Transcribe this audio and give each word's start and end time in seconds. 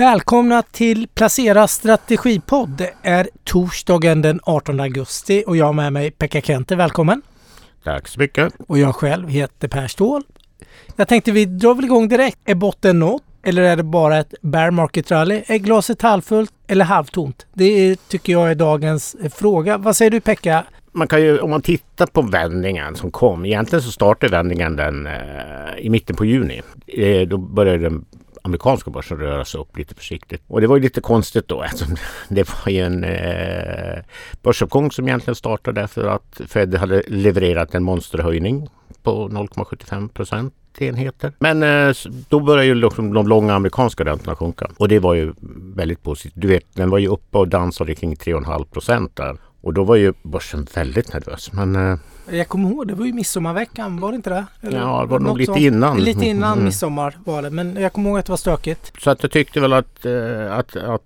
Välkomna 0.00 0.62
till 0.62 1.08
Placera 1.14 1.66
strategipodd. 1.68 2.70
Det 2.78 2.92
är 3.02 3.28
torsdagen 3.44 4.22
den 4.22 4.40
18 4.42 4.80
augusti 4.80 5.44
och 5.46 5.56
jag 5.56 5.66
har 5.66 5.72
med 5.72 5.92
mig 5.92 6.10
Pekka 6.10 6.40
Kente. 6.40 6.76
Välkommen! 6.76 7.22
Tack 7.84 8.08
så 8.08 8.20
mycket! 8.20 8.52
Och 8.68 8.78
jag 8.78 8.94
själv 8.94 9.28
heter 9.28 9.68
Per 9.68 9.86
Ståhl. 9.86 10.22
Jag 10.96 11.08
tänkte 11.08 11.32
vi 11.32 11.44
drar 11.44 11.74
väl 11.74 11.84
igång 11.84 12.08
direkt. 12.08 12.38
Är 12.44 12.54
botten 12.54 12.98
nådd? 12.98 13.20
Eller 13.42 13.62
är 13.62 13.76
det 13.76 13.82
bara 13.82 14.18
ett 14.18 14.34
bear 14.42 14.70
market 14.70 15.10
rally? 15.10 15.42
Är 15.46 15.58
glaset 15.58 16.02
halvfullt 16.02 16.52
eller 16.66 16.84
halvtomt? 16.84 17.46
Det 17.52 17.96
tycker 18.08 18.32
jag 18.32 18.50
är 18.50 18.54
dagens 18.54 19.16
fråga. 19.34 19.78
Vad 19.78 19.96
säger 19.96 20.10
du 20.10 20.20
Pekka? 20.20 20.64
Man 20.92 21.08
kan 21.08 21.22
ju, 21.22 21.38
om 21.38 21.50
man 21.50 21.62
tittar 21.62 22.06
på 22.06 22.22
vändningen 22.22 22.96
som 22.96 23.10
kom. 23.10 23.44
Egentligen 23.44 23.82
så 23.82 23.90
startade 23.90 24.30
vändningen 24.30 24.76
den 24.76 25.06
eh, 25.06 25.12
i 25.78 25.90
mitten 25.90 26.16
på 26.16 26.24
juni. 26.24 26.62
Eh, 26.86 27.28
då 27.28 27.38
började 27.38 27.78
den 27.78 28.04
amerikanska 28.42 28.90
börsen 28.90 29.18
röra 29.18 29.44
sig 29.44 29.60
upp 29.60 29.76
lite 29.76 29.94
försiktigt. 29.94 30.42
Och 30.46 30.60
det 30.60 30.66
var 30.66 30.76
ju 30.76 30.82
lite 30.82 31.00
konstigt 31.00 31.48
då 31.48 31.62
eftersom 31.62 31.90
alltså, 31.90 32.04
det 32.34 32.48
var 32.48 32.72
ju 32.72 32.80
en 32.80 33.04
eh, 33.04 34.02
börsuppgång 34.42 34.90
som 34.90 35.08
egentligen 35.08 35.34
startade 35.34 35.88
för 35.88 36.06
att 36.06 36.40
Fed 36.48 36.74
hade 36.74 37.02
levererat 37.06 37.74
en 37.74 37.82
monsterhöjning 37.82 38.68
på 39.02 39.28
0,75 39.28 40.08
procent 40.08 40.54
enheter. 40.78 41.32
Men 41.38 41.62
eh, 41.62 41.94
då 42.28 42.40
började 42.40 42.66
ju 42.66 42.74
liksom 42.74 43.12
de 43.12 43.28
långa 43.28 43.54
amerikanska 43.54 44.04
räntorna 44.04 44.36
sjunka 44.36 44.70
och 44.78 44.88
det 44.88 44.98
var 44.98 45.14
ju 45.14 45.32
väldigt 45.74 46.02
positivt. 46.02 46.32
Du 46.36 46.48
vet, 46.48 46.74
den 46.74 46.90
var 46.90 46.98
ju 46.98 47.08
uppe 47.08 47.38
och 47.38 47.48
dansade 47.48 47.94
kring 47.94 48.14
3,5 48.14 48.64
procent 48.64 49.16
där 49.16 49.36
och 49.60 49.74
då 49.74 49.84
var 49.84 49.96
ju 49.96 50.12
börsen 50.22 50.66
väldigt 50.74 51.12
nervös. 51.12 51.52
Men 51.52 51.76
eh, 51.76 51.98
jag 52.32 52.48
kommer 52.48 52.70
ihåg, 52.70 52.88
det 52.88 52.94
var 52.94 53.06
ju 53.06 53.12
midsommarveckan, 53.12 54.00
var 54.00 54.12
det 54.12 54.16
inte 54.16 54.30
det? 54.30 54.46
Eller 54.60 54.78
ja, 54.78 55.00
det 55.00 55.06
var 55.06 55.20
nog 55.20 55.38
lite 55.38 55.52
sånt. 55.52 55.60
innan. 55.60 56.00
Lite 56.00 56.26
innan 56.26 56.52
mm. 56.52 56.64
midsommar 56.64 57.18
var 57.24 57.42
det, 57.42 57.50
men 57.50 57.76
jag 57.76 57.92
kommer 57.92 58.10
ihåg 58.10 58.18
att 58.18 58.26
det 58.26 58.32
var 58.32 58.36
stökigt. 58.36 58.92
Så 58.98 59.10
att 59.10 59.22
jag 59.22 59.32
tyckte 59.32 59.60
väl 59.60 59.72
att, 59.72 60.06
eh, 60.06 60.52
att, 60.52 60.76
att 60.76 61.02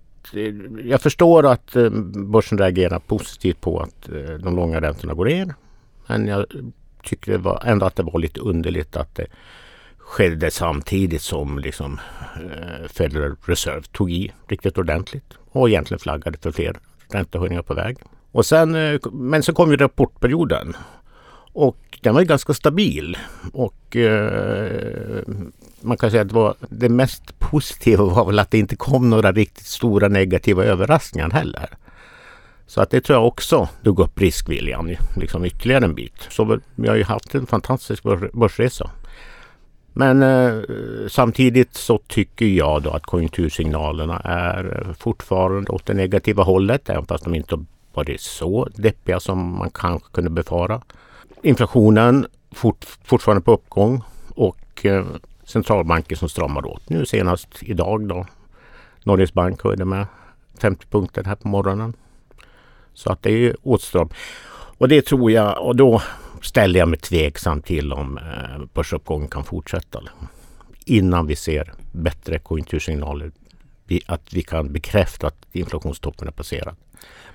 jag 0.83 1.01
förstår 1.01 1.45
att 1.45 1.75
eh, 1.75 1.89
börsen 2.13 2.57
reagerar 2.57 2.99
positivt 2.99 3.61
på 3.61 3.79
att 3.79 4.09
eh, 4.09 4.35
de 4.35 4.55
långa 4.55 4.81
räntorna 4.81 5.13
går 5.13 5.25
ner. 5.25 5.55
Men 6.07 6.27
jag 6.27 6.45
var, 7.37 7.63
ändå 7.65 7.85
att 7.85 7.95
det 7.95 8.03
var 8.03 8.19
lite 8.19 8.39
underligt 8.39 8.95
att 8.95 9.15
det 9.15 9.27
skedde 9.97 10.51
samtidigt 10.51 11.21
som 11.21 11.59
liksom, 11.59 11.99
Federal 12.87 13.35
Reserve 13.45 13.81
tog 13.91 14.11
i 14.11 14.31
riktigt 14.47 14.77
ordentligt 14.77 15.33
och 15.51 15.69
egentligen 15.69 15.99
flaggade 15.99 16.37
för 16.37 16.51
fler 16.51 16.77
räntehöjningar 17.11 17.61
på 17.61 17.73
väg. 17.73 17.97
Och 18.31 18.45
sen, 18.45 18.99
men 19.11 19.43
så 19.43 19.53
kom 19.53 19.71
ju 19.71 19.77
rapportperioden 19.77 20.75
och 21.55 21.99
den 22.01 22.13
var 22.13 22.21
ju 22.21 22.27
ganska 22.27 22.53
stabil. 22.53 23.17
Och 23.53 23.95
eh, 23.95 25.21
man 25.81 25.97
kan 25.97 26.11
säga 26.11 26.21
att 26.21 26.29
det, 26.29 26.35
var, 26.35 26.55
det 26.69 26.89
mest 26.89 27.39
positiva 27.39 28.03
var 28.15 28.25
väl 28.25 28.39
att 28.39 28.51
det 28.51 28.57
inte 28.57 28.75
kom 28.75 29.09
några 29.09 29.31
riktigt 29.31 29.65
stora 29.65 30.07
negativa 30.07 30.63
överraskningar 30.63 31.29
heller. 31.29 31.69
Så 32.67 32.81
att 32.81 32.89
det 32.89 33.01
tror 33.01 33.19
jag 33.19 33.27
också 33.27 33.69
drog 33.81 33.99
upp 33.99 34.21
riskviljan 34.21 34.95
liksom 35.15 35.45
ytterligare 35.45 35.85
en 35.85 35.95
bit. 35.95 36.27
Så 36.29 36.59
vi 36.75 36.87
har 36.87 36.95
ju 36.95 37.03
haft 37.03 37.35
en 37.35 37.45
fantastisk 37.45 38.03
börsresa. 38.33 38.89
Men 39.93 40.23
eh, 40.23 40.61
samtidigt 41.07 41.73
så 41.73 41.97
tycker 41.97 42.45
jag 42.45 42.81
då 42.81 42.89
att 42.89 43.03
konjunktursignalerna 43.03 44.19
är 44.19 44.85
eh, 44.87 44.93
fortfarande 44.93 45.71
åt 45.71 45.85
det 45.85 45.93
negativa 45.93 46.43
hållet. 46.43 46.89
Även 46.89 47.05
fast 47.05 47.23
de 47.23 47.35
inte 47.35 47.65
varit 47.93 48.21
så 48.21 48.67
deppiga 48.75 49.19
som 49.19 49.57
man 49.57 49.69
kanske 49.69 50.09
kunde 50.11 50.29
befara 50.29 50.81
inflationen 51.45 52.27
fort, 52.51 52.85
fortfarande 53.03 53.41
på 53.41 53.51
uppgång 53.51 54.01
och 54.29 54.85
eh, 54.85 55.05
centralbanker 55.43 56.15
som 56.15 56.29
stramar 56.29 56.65
åt. 56.65 56.89
Nu 56.89 57.05
senast 57.05 57.47
idag 57.61 58.07
då. 58.07 58.25
Norges 59.03 59.33
bank 59.33 59.63
höjde 59.63 59.85
med 59.85 60.07
50 60.59 60.85
punkter 60.89 61.23
här 61.23 61.35
på 61.35 61.47
morgonen. 61.47 61.93
Så 62.93 63.11
att 63.11 63.23
det 63.23 63.31
är 63.31 63.55
åtstram. 63.63 64.09
Och 64.77 64.87
det 64.87 65.01
tror 65.01 65.31
jag 65.31 65.65
och 65.65 65.75
då 65.75 66.01
ställer 66.41 66.79
jag 66.79 66.87
mig 66.87 66.99
tveksam 66.99 67.61
till 67.61 67.93
om 67.93 68.17
eh, 68.17 68.65
börsuppgången 68.73 69.27
kan 69.27 69.43
fortsätta. 69.43 69.99
Liksom. 69.99 70.27
Innan 70.85 71.27
vi 71.27 71.35
ser 71.35 71.73
bättre 71.91 72.39
konjunktursignaler. 72.39 73.31
Att 74.05 74.33
vi 74.33 74.41
kan 74.41 74.73
bekräfta 74.73 75.27
att 75.27 75.45
inflationstoppen 75.51 76.27
är 76.27 76.31
passerad. 76.31 76.75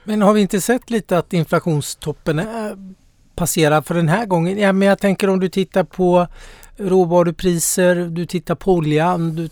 Men 0.05 0.23
har 0.23 0.33
vi 0.33 0.41
inte 0.41 0.61
sett 0.61 0.91
lite 0.91 1.19
att 1.19 1.33
inflationstoppen 1.33 2.39
är 2.39 2.95
passera 3.41 3.83
för 3.83 3.95
den 3.95 4.09
här 4.09 4.27
gången. 4.27 4.59
Ja, 4.59 4.73
men 4.73 4.89
jag 4.89 4.99
tänker 4.99 5.29
om 5.29 5.41
du 5.41 5.49
tittar 5.49 5.85
på 5.85 6.27
råvarupriser, 6.77 7.97
du 7.97 8.27
tittar 8.27 8.55
på 8.55 8.73
oljan, 8.73 9.37
du, 9.37 9.49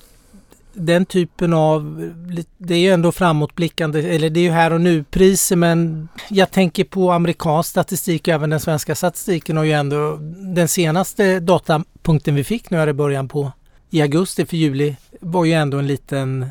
den 0.72 1.06
typen 1.06 1.53
av, 1.53 2.10
det 2.59 2.75
är 2.75 2.78
ju 2.78 2.91
ändå 2.91 3.12
framåtblickande, 3.12 4.15
eller 4.15 4.31
det 4.31 4.41
är 4.41 4.43
ju 4.43 4.50
här 4.50 4.72
och 4.72 4.81
nu 4.81 5.04
priser 5.04 5.56
men 5.56 6.09
jag 6.28 6.50
tänker 6.50 6.84
på 6.84 7.12
amerikansk 7.12 7.71
statistik, 7.71 8.28
även 8.28 8.50
den 8.50 8.60
svenska 8.60 8.94
statistiken 8.94 9.59
och 9.59 9.66
ju 9.66 9.72
ändå, 9.72 10.19
den 10.54 10.69
senaste 10.69 11.41
datapunkten 11.41 12.34
vi 12.34 12.44
fick 12.44 12.71
nu 12.71 12.77
här 12.77 12.88
i 12.88 12.93
början 12.93 13.28
på 13.28 13.53
i 13.91 14.03
augusti 14.03 14.47
för 14.47 14.56
juli 14.56 14.97
var 15.21 15.44
ju 15.44 15.53
ändå 15.53 15.78
en 15.78 15.87
liten 15.87 16.47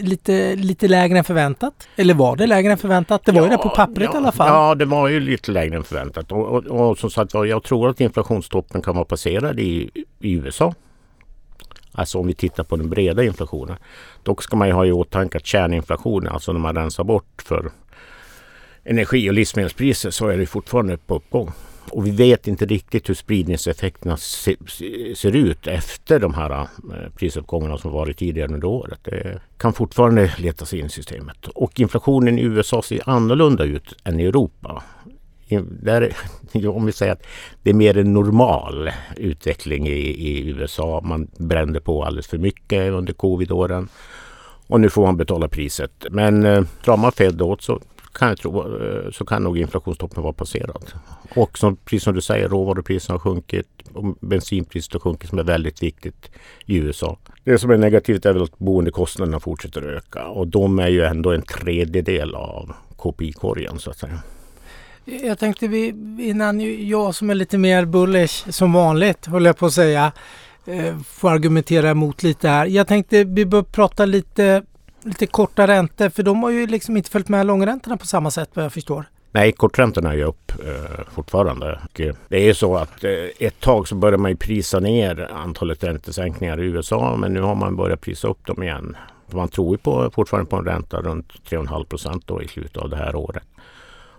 lite, 0.00 0.56
lite 0.56 0.88
lägre 0.88 1.18
än 1.18 1.24
förväntat? 1.24 1.88
Eller 1.96 2.14
var 2.14 2.36
det 2.36 2.46
lägre 2.46 2.72
än 2.72 2.78
förväntat? 2.78 3.24
Det 3.24 3.32
var 3.32 3.40
ja, 3.40 3.44
ju 3.44 3.50
det 3.50 3.58
på 3.58 3.68
pappret 3.68 4.10
ja, 4.12 4.14
i 4.14 4.16
alla 4.16 4.32
fall. 4.32 4.48
Ja, 4.48 4.74
det 4.74 4.84
var 4.84 5.08
ju 5.08 5.20
lite 5.20 5.52
lägre 5.52 5.76
än 5.76 5.84
förväntat. 5.84 6.32
Och, 6.32 6.48
och, 6.48 6.66
och 6.66 6.98
som 6.98 7.10
sagt 7.10 7.34
jag 7.34 7.62
tror 7.62 7.88
att 7.88 8.00
inflationstoppen 8.00 8.82
kan 8.82 8.94
vara 8.94 9.04
passerad 9.04 9.60
i, 9.60 9.90
i 10.20 10.32
USA. 10.32 10.74
Alltså 11.92 12.18
om 12.18 12.26
vi 12.26 12.34
tittar 12.34 12.64
på 12.64 12.76
den 12.76 12.90
breda 12.90 13.24
inflationen. 13.24 13.76
Dock 14.22 14.42
ska 14.42 14.56
man 14.56 14.68
ju 14.68 14.74
ha 14.74 14.86
i 14.86 14.92
åtanke 14.92 15.38
att 15.38 15.46
kärninflationen, 15.46 16.32
alltså 16.32 16.52
när 16.52 16.60
man 16.60 16.76
rensar 16.76 17.04
bort 17.04 17.42
för 17.42 17.70
energi 18.84 19.30
och 19.30 19.34
livsmedelspriser 19.34 20.10
så 20.10 20.28
är 20.28 20.38
det 20.38 20.46
fortfarande 20.46 20.96
på 20.96 21.14
uppgång. 21.14 21.52
Och 21.90 22.06
vi 22.06 22.10
vet 22.10 22.48
inte 22.48 22.66
riktigt 22.66 23.08
hur 23.08 23.14
spridningseffekterna 23.14 24.16
se, 24.16 24.56
ser 25.16 25.36
ut 25.36 25.66
efter 25.66 26.18
de 26.18 26.34
här 26.34 26.50
eh, 26.50 26.66
prisuppgångarna 27.16 27.78
som 27.78 27.92
varit 27.92 28.18
tidigare 28.18 28.54
under 28.54 28.68
året. 28.68 28.98
Det 29.02 29.40
kan 29.56 29.72
fortfarande 29.72 30.34
leta 30.38 30.64
sig 30.64 30.78
in 30.78 30.86
i 30.86 30.88
systemet. 30.88 31.48
Och 31.48 31.80
inflationen 31.80 32.38
i 32.38 32.42
USA 32.42 32.82
ser 32.82 33.08
annorlunda 33.08 33.64
ut 33.64 33.94
än 34.04 34.20
i 34.20 34.24
Europa. 34.24 34.82
Där, 35.82 36.16
om 36.68 36.86
vi 36.86 36.92
säger 36.92 37.12
att 37.12 37.26
det 37.62 37.70
är 37.70 37.74
mer 37.74 37.98
en 37.98 38.12
normal 38.12 38.90
utveckling 39.16 39.88
i, 39.88 40.00
i 40.28 40.48
USA. 40.48 41.00
Man 41.04 41.28
brände 41.38 41.80
på 41.80 42.04
alldeles 42.04 42.26
för 42.26 42.38
mycket 42.38 42.92
under 42.92 43.12
covidåren. 43.12 43.88
Och 44.66 44.80
nu 44.80 44.90
får 44.90 45.02
man 45.02 45.16
betala 45.16 45.48
priset. 45.48 46.06
Men 46.10 46.46
eh, 46.46 46.64
drar 46.84 46.96
man 46.96 47.12
Fed 47.12 47.42
åt 47.42 47.62
så 47.62 47.80
kan 48.12 48.28
jag 48.28 48.38
tro, 48.38 48.82
eh, 48.82 49.10
så 49.10 49.24
kan 49.24 49.42
nog 49.42 49.58
inflationstoppen 49.58 50.22
vara 50.22 50.32
passerad. 50.32 50.92
Och 51.36 51.58
som, 51.58 51.76
precis 51.76 52.02
som 52.02 52.14
du 52.14 52.20
säger, 52.20 52.48
råvarupriserna 52.48 53.14
har 53.14 53.18
sjunkit 53.18 53.68
och 53.92 54.16
bensinpriset 54.20 54.92
har 54.92 55.00
sjunkit 55.00 55.30
som 55.30 55.38
är 55.38 55.42
väldigt 55.42 55.82
viktigt 55.82 56.30
i 56.66 56.76
USA. 56.76 57.18
Det 57.44 57.58
som 57.58 57.70
är 57.70 57.76
negativt 57.76 58.26
är 58.26 58.32
väl 58.32 58.42
att 58.42 58.58
boendekostnaderna 58.58 59.40
fortsätter 59.40 59.80
att 59.80 60.04
öka 60.04 60.26
och 60.26 60.46
de 60.46 60.78
är 60.78 60.88
ju 60.88 61.04
ändå 61.04 61.32
en 61.32 61.42
tredjedel 61.42 62.34
av 62.34 62.72
KPI-korgen 62.96 63.78
så 63.78 63.90
att 63.90 63.98
säga. 63.98 64.22
Jag 65.04 65.38
tänkte 65.38 65.68
vi, 65.68 65.86
innan 66.18 66.86
jag 66.88 67.14
som 67.14 67.30
är 67.30 67.34
lite 67.34 67.58
mer 67.58 67.84
bullish 67.84 68.50
som 68.50 68.72
vanligt, 68.72 69.26
håller 69.26 69.48
jag 69.48 69.56
på 69.56 69.66
att 69.66 69.72
säga, 69.72 70.12
eh, 70.66 70.98
får 70.98 71.30
argumentera 71.30 71.90
emot 71.90 72.22
lite 72.22 72.48
här. 72.48 72.66
Jag 72.66 72.86
tänkte 72.86 73.24
vi 73.24 73.46
bör 73.46 73.62
prata 73.62 74.04
lite 74.04 74.62
lite 75.04 75.26
korta 75.26 75.66
räntor 75.66 76.08
för 76.08 76.22
de 76.22 76.42
har 76.42 76.50
ju 76.50 76.66
liksom 76.66 76.96
inte 76.96 77.10
följt 77.10 77.28
med 77.28 77.46
långräntorna 77.46 77.96
på 77.96 78.06
samma 78.06 78.30
sätt 78.30 78.50
vad 78.54 78.64
jag 78.64 78.72
förstår. 78.72 79.04
Nej, 79.34 79.52
korträntorna 79.52 80.12
är 80.12 80.16
ju 80.16 80.24
upp 80.24 80.52
eh, 80.64 81.04
fortfarande. 81.14 81.80
Och, 81.84 82.00
eh, 82.00 82.14
det 82.28 82.36
är 82.36 82.44
ju 82.44 82.54
så 82.54 82.76
att 82.76 83.04
eh, 83.04 83.10
ett 83.38 83.60
tag 83.60 83.88
så 83.88 83.94
började 83.94 84.18
man 84.18 84.30
ju 84.30 84.36
prisa 84.36 84.80
ner 84.80 85.30
antalet 85.32 85.84
räntesänkningar 85.84 86.60
i 86.60 86.64
USA 86.64 87.16
men 87.16 87.32
nu 87.32 87.40
har 87.40 87.54
man 87.54 87.76
börjat 87.76 88.00
prisa 88.00 88.28
upp 88.28 88.46
dem 88.46 88.62
igen. 88.62 88.96
Man 89.30 89.48
tror 89.48 89.74
ju 89.74 89.78
på, 89.78 90.10
fortfarande 90.14 90.50
på 90.50 90.56
en 90.56 90.64
ränta 90.64 91.00
runt 91.00 91.32
3,5 91.48 91.84
procent 91.84 92.30
i 92.44 92.48
slutet 92.48 92.76
av 92.76 92.90
det 92.90 92.96
här 92.96 93.16
året. 93.16 93.44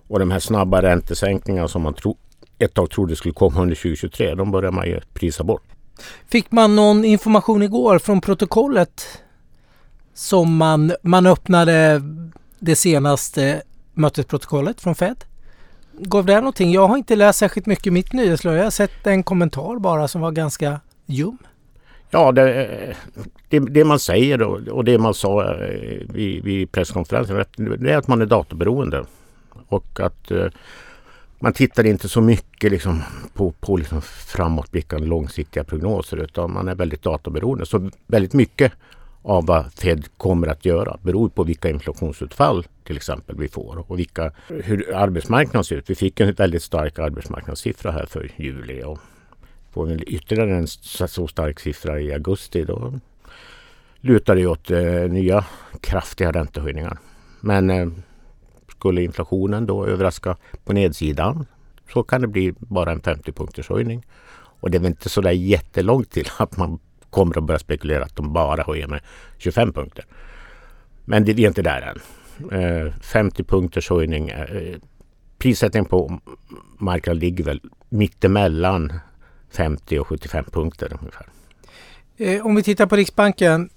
Och 0.08 0.20
de 0.20 0.32
här 0.32 0.40
snabba 0.40 0.82
räntesänkningarna 0.82 1.68
som 1.68 1.82
man 1.82 1.94
tro, 1.94 2.18
ett 2.60 2.74
tag 2.74 2.90
trodde 2.90 3.16
skulle 3.16 3.34
komma 3.34 3.62
under 3.62 3.76
2023, 3.76 4.36
de 4.36 4.52
börjar 4.52 4.72
man 4.72 4.88
ju 4.88 5.00
prisa 5.14 5.44
bort. 5.44 5.64
Fick 6.28 6.52
man 6.52 6.76
någon 6.76 7.06
information 7.06 7.62
igår 7.62 8.00
från 8.00 8.22
protokollet 8.22 9.23
som 10.14 10.56
man, 10.56 10.94
man 11.02 11.26
öppnade 11.26 12.02
det 12.60 12.76
senaste 12.76 13.62
mötesprotokollet 13.94 14.82
från 14.82 14.96
Fed. 14.96 15.24
Gav 15.92 16.26
det 16.26 16.36
någonting? 16.36 16.72
Jag 16.72 16.88
har 16.88 16.98
inte 16.98 17.16
läst 17.16 17.40
särskilt 17.40 17.66
mycket 17.66 17.88
i 17.88 17.92
mitt 17.92 18.14
nyhetslöj. 18.14 18.58
Jag 18.58 18.64
har 18.64 18.72
sett 18.72 19.08
en 19.08 19.24
kommentar 19.24 19.80
bara 19.80 20.08
som 20.08 20.22
var 20.22 20.32
ganska 20.32 20.80
ljum. 21.06 21.38
Ja, 22.10 22.32
det, 22.32 22.96
det, 23.50 23.60
det, 23.60 23.84
man 23.84 24.00
säger 24.00 24.42
och 24.72 24.86
det 24.86 24.98
man 24.98 25.14
sa 25.14 25.54
eh, 25.54 26.02
vid, 26.10 26.44
vid 26.44 26.72
presskonferensen 26.72 27.46
det 27.58 27.92
är 27.92 27.98
att 27.98 28.08
man 28.08 28.22
är 28.22 28.26
datorberoende. 28.26 29.06
Och 29.68 30.00
att 30.00 30.32
eh, 30.32 30.46
man 31.40 31.54
tittar 31.54 31.86
inte 31.86 32.10
så 32.10 32.22
mycket 32.22 32.72
liksom 32.72 33.02
på, 33.34 33.52
på 33.52 33.78
liksom 33.78 34.02
framåtblickande 34.02 35.08
långsiktiga 35.08 35.64
prognoser 35.64 36.18
utan 36.18 36.54
man 36.54 36.68
är 36.68 36.76
väldigt 36.76 37.02
databeroende. 37.02 37.66
Så 37.66 37.90
väldigt 38.08 38.34
mycket 38.34 38.72
av 39.24 39.46
vad 39.46 39.74
Fed 39.74 40.18
kommer 40.18 40.48
att 40.48 40.66
göra. 40.66 40.98
beror 41.02 41.30
på 41.30 41.44
vilka 41.44 41.70
inflationsutfall 41.70 42.66
till 42.84 42.96
exempel 42.96 43.36
vi 43.36 43.48
får 43.48 43.92
och 43.92 44.00
vilka, 44.00 44.32
hur 44.48 44.96
arbetsmarknaden 44.96 45.64
ser 45.64 45.76
ut. 45.76 45.90
Vi 45.90 45.96
fick 45.96 46.20
en 46.20 46.34
väldigt 46.34 46.64
stark 46.64 47.00
arbetsmarknadssiffra 47.00 47.92
här 47.92 48.06
för 48.06 48.32
juli 48.36 48.84
och 48.84 49.00
får 49.72 49.86
vi 49.86 49.96
ytterligare 49.96 50.56
en 50.56 50.68
så 50.68 51.28
stark 51.28 51.60
siffra 51.60 52.00
i 52.00 52.14
augusti 52.14 52.64
då 52.64 52.94
lutar 54.00 54.36
det 54.36 54.48
åt 54.48 54.72
eh, 54.72 54.82
nya 55.10 55.46
kraftiga 55.82 56.32
räntehöjningar. 56.32 56.98
Men 57.42 57.70
eh, 57.70 57.88
skulle 58.68 59.04
inflationen 59.04 59.66
då 59.66 59.86
överraska 59.86 60.38
på 60.64 60.74
nedsidan 60.74 61.46
så 61.94 62.04
kan 62.04 62.22
det 62.22 62.28
bli 62.28 62.54
bara 62.60 62.92
en 62.92 63.02
50 63.02 63.32
punkters 63.32 63.70
höjning. 63.70 64.06
Och 64.60 64.72
det 64.72 64.78
är 64.78 64.80
väl 64.80 64.90
inte 64.90 65.10
så 65.10 65.22
där 65.22 65.32
jättelångt 65.32 66.12
till 66.12 66.28
att 66.38 66.58
man 66.58 66.80
kommer 67.14 67.38
att 67.38 67.44
börja 67.44 67.60
spekulera 67.60 68.04
att 68.04 68.16
de 68.16 68.34
bara 68.34 68.64
höjer 68.64 68.88
med 68.88 69.00
25 69.38 69.74
punkter. 69.74 70.06
Men 71.06 71.26
det 71.26 71.32
är 71.32 71.48
inte 71.48 71.62
där 71.62 71.82
än. 71.82 72.00
50 73.02 73.42
eh, 73.42 73.46
punkters 73.46 73.90
höjning. 73.90 74.30
Eh, 74.30 74.76
prissättningen 75.38 75.86
på 75.86 76.20
marknaden 76.78 77.20
ligger 77.20 77.44
väl 77.44 77.62
mittemellan 77.90 78.94
50 79.52 80.00
och 80.00 80.08
75 80.08 80.46
punkter 80.52 80.98
ungefär. 81.02 81.28
Eh, 82.18 82.46
om 82.46 82.56
vi 82.56 82.64
tittar 82.64 82.86
på 82.86 82.96
Riksbanken. 82.96 83.70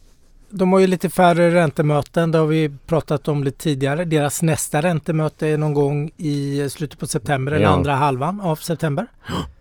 De 0.50 0.72
har 0.72 0.80
ju 0.80 0.86
lite 0.86 1.10
färre 1.10 1.54
räntemöten. 1.54 2.30
Det 2.30 2.38
har 2.38 2.46
vi 2.46 2.70
pratat 2.86 3.28
om 3.28 3.44
lite 3.44 3.58
tidigare. 3.58 4.04
Deras 4.04 4.42
nästa 4.42 4.82
räntemöte 4.82 5.48
är 5.48 5.58
någon 5.58 5.74
gång 5.74 6.10
i 6.16 6.68
slutet 6.70 6.98
på 6.98 7.06
september 7.06 7.52
eller 7.52 7.66
andra 7.66 7.94
halvan 7.94 8.40
av 8.40 8.56
september. 8.56 9.06
Ja, 9.28 9.34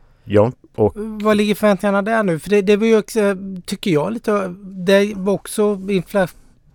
och... 0.75 0.93
Vad 0.95 1.37
ligger 1.37 1.55
förväntningarna 1.55 2.01
där 2.01 2.23
nu? 2.23 2.39
För 2.39 2.49
det, 2.49 2.61
det 2.61 2.77
var 2.77 2.87
ju 2.87 2.97
också, 2.97 3.37
tycker 3.65 3.91
jag, 3.91 4.13
lite... 4.13 4.55
Det 4.63 5.13
var 5.15 5.33
också 5.33 5.81
infla, 5.89 6.27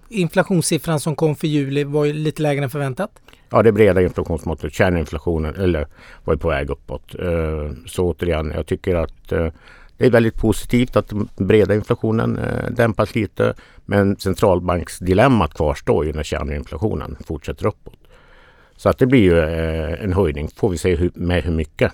inflationssiffran 0.08 1.00
som 1.00 1.16
kom 1.16 1.36
för 1.36 1.46
juli 1.46 1.84
var 1.84 2.04
ju 2.04 2.12
lite 2.12 2.42
lägre 2.42 2.64
än 2.64 2.70
förväntat. 2.70 3.10
Ja, 3.50 3.62
det 3.62 3.72
breda 3.72 4.02
inflationsmåttet, 4.02 4.72
kärninflationen, 4.72 5.54
eller 5.54 5.86
var 6.24 6.34
ju 6.34 6.38
på 6.38 6.48
väg 6.48 6.70
uppåt. 6.70 7.14
Eh, 7.14 7.70
så 7.86 8.06
återigen, 8.06 8.52
jag 8.54 8.66
tycker 8.66 8.94
att 8.94 9.32
eh, 9.32 9.46
det 9.96 10.06
är 10.06 10.10
väldigt 10.10 10.34
positivt 10.34 10.96
att 10.96 11.08
den 11.08 11.28
breda 11.36 11.74
inflationen 11.74 12.38
eh, 12.38 12.70
dämpas 12.70 13.14
lite. 13.14 13.54
Men 13.86 14.16
centralbanksdilemmat 14.16 15.54
kvarstår 15.54 16.06
ju 16.06 16.12
när 16.12 16.22
kärninflationen 16.22 17.16
fortsätter 17.26 17.66
uppåt. 17.66 17.98
Så 18.76 18.88
att 18.88 18.98
det 18.98 19.06
blir 19.06 19.20
ju 19.20 19.40
en 19.94 20.12
höjning. 20.12 20.48
Får 20.56 20.68
vi 20.68 20.78
se 20.78 21.10
med 21.14 21.44
hur 21.44 21.52
mycket. 21.52 21.92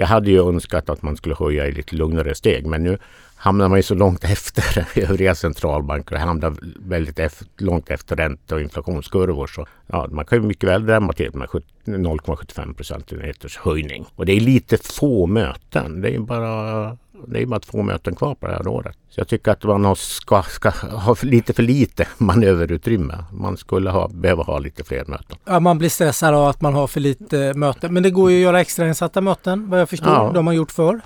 Jag 0.00 0.06
hade 0.06 0.30
ju 0.30 0.48
önskat 0.48 0.90
att 0.90 1.02
man 1.02 1.16
skulle 1.16 1.34
höja 1.38 1.66
i 1.66 1.72
lite 1.72 1.96
lugnare 1.96 2.34
steg 2.34 2.66
men 2.66 2.82
nu 2.82 2.98
hamnar 3.36 3.68
man 3.68 3.78
ju 3.78 3.82
så 3.82 3.94
långt 3.94 4.24
efter 4.34 4.88
övriga 4.94 5.34
centralbanker 5.34 6.14
och 6.14 6.20
hamnar 6.20 6.56
väldigt 6.88 7.18
efter, 7.18 7.46
långt 7.58 7.90
efter 7.90 8.16
ränte 8.16 8.54
och 8.54 8.60
inflationskurvor. 8.60 9.46
Så 9.46 9.66
ja, 9.86 10.06
man 10.10 10.24
kan 10.24 10.42
ju 10.42 10.48
mycket 10.48 10.68
väl 10.68 10.86
drämma 10.86 11.12
till 11.12 11.30
med 11.34 11.48
0,75 11.48 12.74
procentenheters 12.74 13.56
höjning. 13.56 14.06
Och 14.14 14.26
det 14.26 14.32
är 14.32 14.40
lite 14.40 14.76
få 14.76 15.26
möten. 15.26 16.00
Det 16.00 16.14
är 16.14 16.18
bara 16.18 16.96
det 17.26 17.42
är 17.42 17.46
bara 17.46 17.60
två 17.60 17.82
möten 17.82 18.14
kvar 18.14 18.34
på 18.34 18.46
det 18.46 18.52
här 18.52 18.68
året. 18.68 18.96
Så 19.08 19.20
jag 19.20 19.28
tycker 19.28 19.50
att 19.50 19.64
man 19.64 19.96
ska, 19.96 20.42
ska 20.42 20.70
ha 20.70 21.16
lite 21.22 21.52
för 21.52 21.62
lite 21.62 22.06
manöverutrymme. 22.18 23.24
Man 23.32 23.56
skulle 23.56 23.90
ha, 23.90 24.08
behöva 24.08 24.42
ha 24.42 24.58
lite 24.58 24.84
fler 24.84 25.04
möten. 25.04 25.36
Ja, 25.44 25.60
man 25.60 25.78
blir 25.78 25.88
stressad 25.88 26.34
av 26.34 26.46
att 26.46 26.60
man 26.60 26.74
har 26.74 26.86
för 26.86 27.00
lite 27.00 27.54
möten. 27.54 27.94
Men 27.94 28.02
det 28.02 28.10
går 28.10 28.30
ju 28.30 28.36
att 28.36 28.42
göra 28.42 28.60
extrainsatta 28.60 29.20
möten 29.20 29.70
vad 29.70 29.80
jag 29.80 29.88
förstår. 29.88 30.12
Ja. 30.12 30.30
De 30.34 30.46
har 30.46 30.54
gjort 30.54 30.72
förr. 30.72 31.00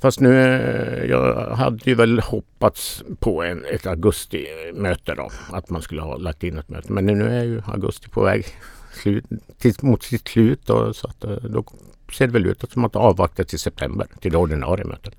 Fast 0.00 0.20
nu, 0.20 0.42
eh, 0.42 1.04
jag 1.10 1.56
hade 1.56 1.78
ju 1.84 1.94
väl 1.94 2.20
hoppats 2.20 3.02
på 3.18 3.42
en, 3.42 3.64
ett 3.64 3.86
augustimöte 3.86 5.14
då. 5.14 5.30
Att 5.52 5.70
man 5.70 5.82
skulle 5.82 6.02
ha 6.02 6.16
lagt 6.16 6.42
in 6.42 6.58
ett 6.58 6.68
möte. 6.68 6.92
Men 6.92 7.06
nu 7.06 7.38
är 7.38 7.44
ju 7.44 7.62
augusti 7.66 8.08
på 8.08 8.22
väg 8.22 8.46
slut, 8.92 9.24
till, 9.58 9.74
mot 9.80 10.02
sitt 10.02 10.28
slut. 10.28 10.60
Då, 10.66 10.92
så 10.92 11.08
att, 11.08 11.24
eh, 11.24 11.30
då 11.30 11.64
ser 12.12 12.26
det 12.26 12.32
väl 12.32 12.46
ut 12.46 12.64
som 12.72 12.84
att 12.84 12.96
avvakta 12.96 13.44
till 13.44 13.58
september, 13.58 14.06
till 14.20 14.32
det 14.32 14.38
ordinarie 14.38 14.84
mötet. 14.84 15.14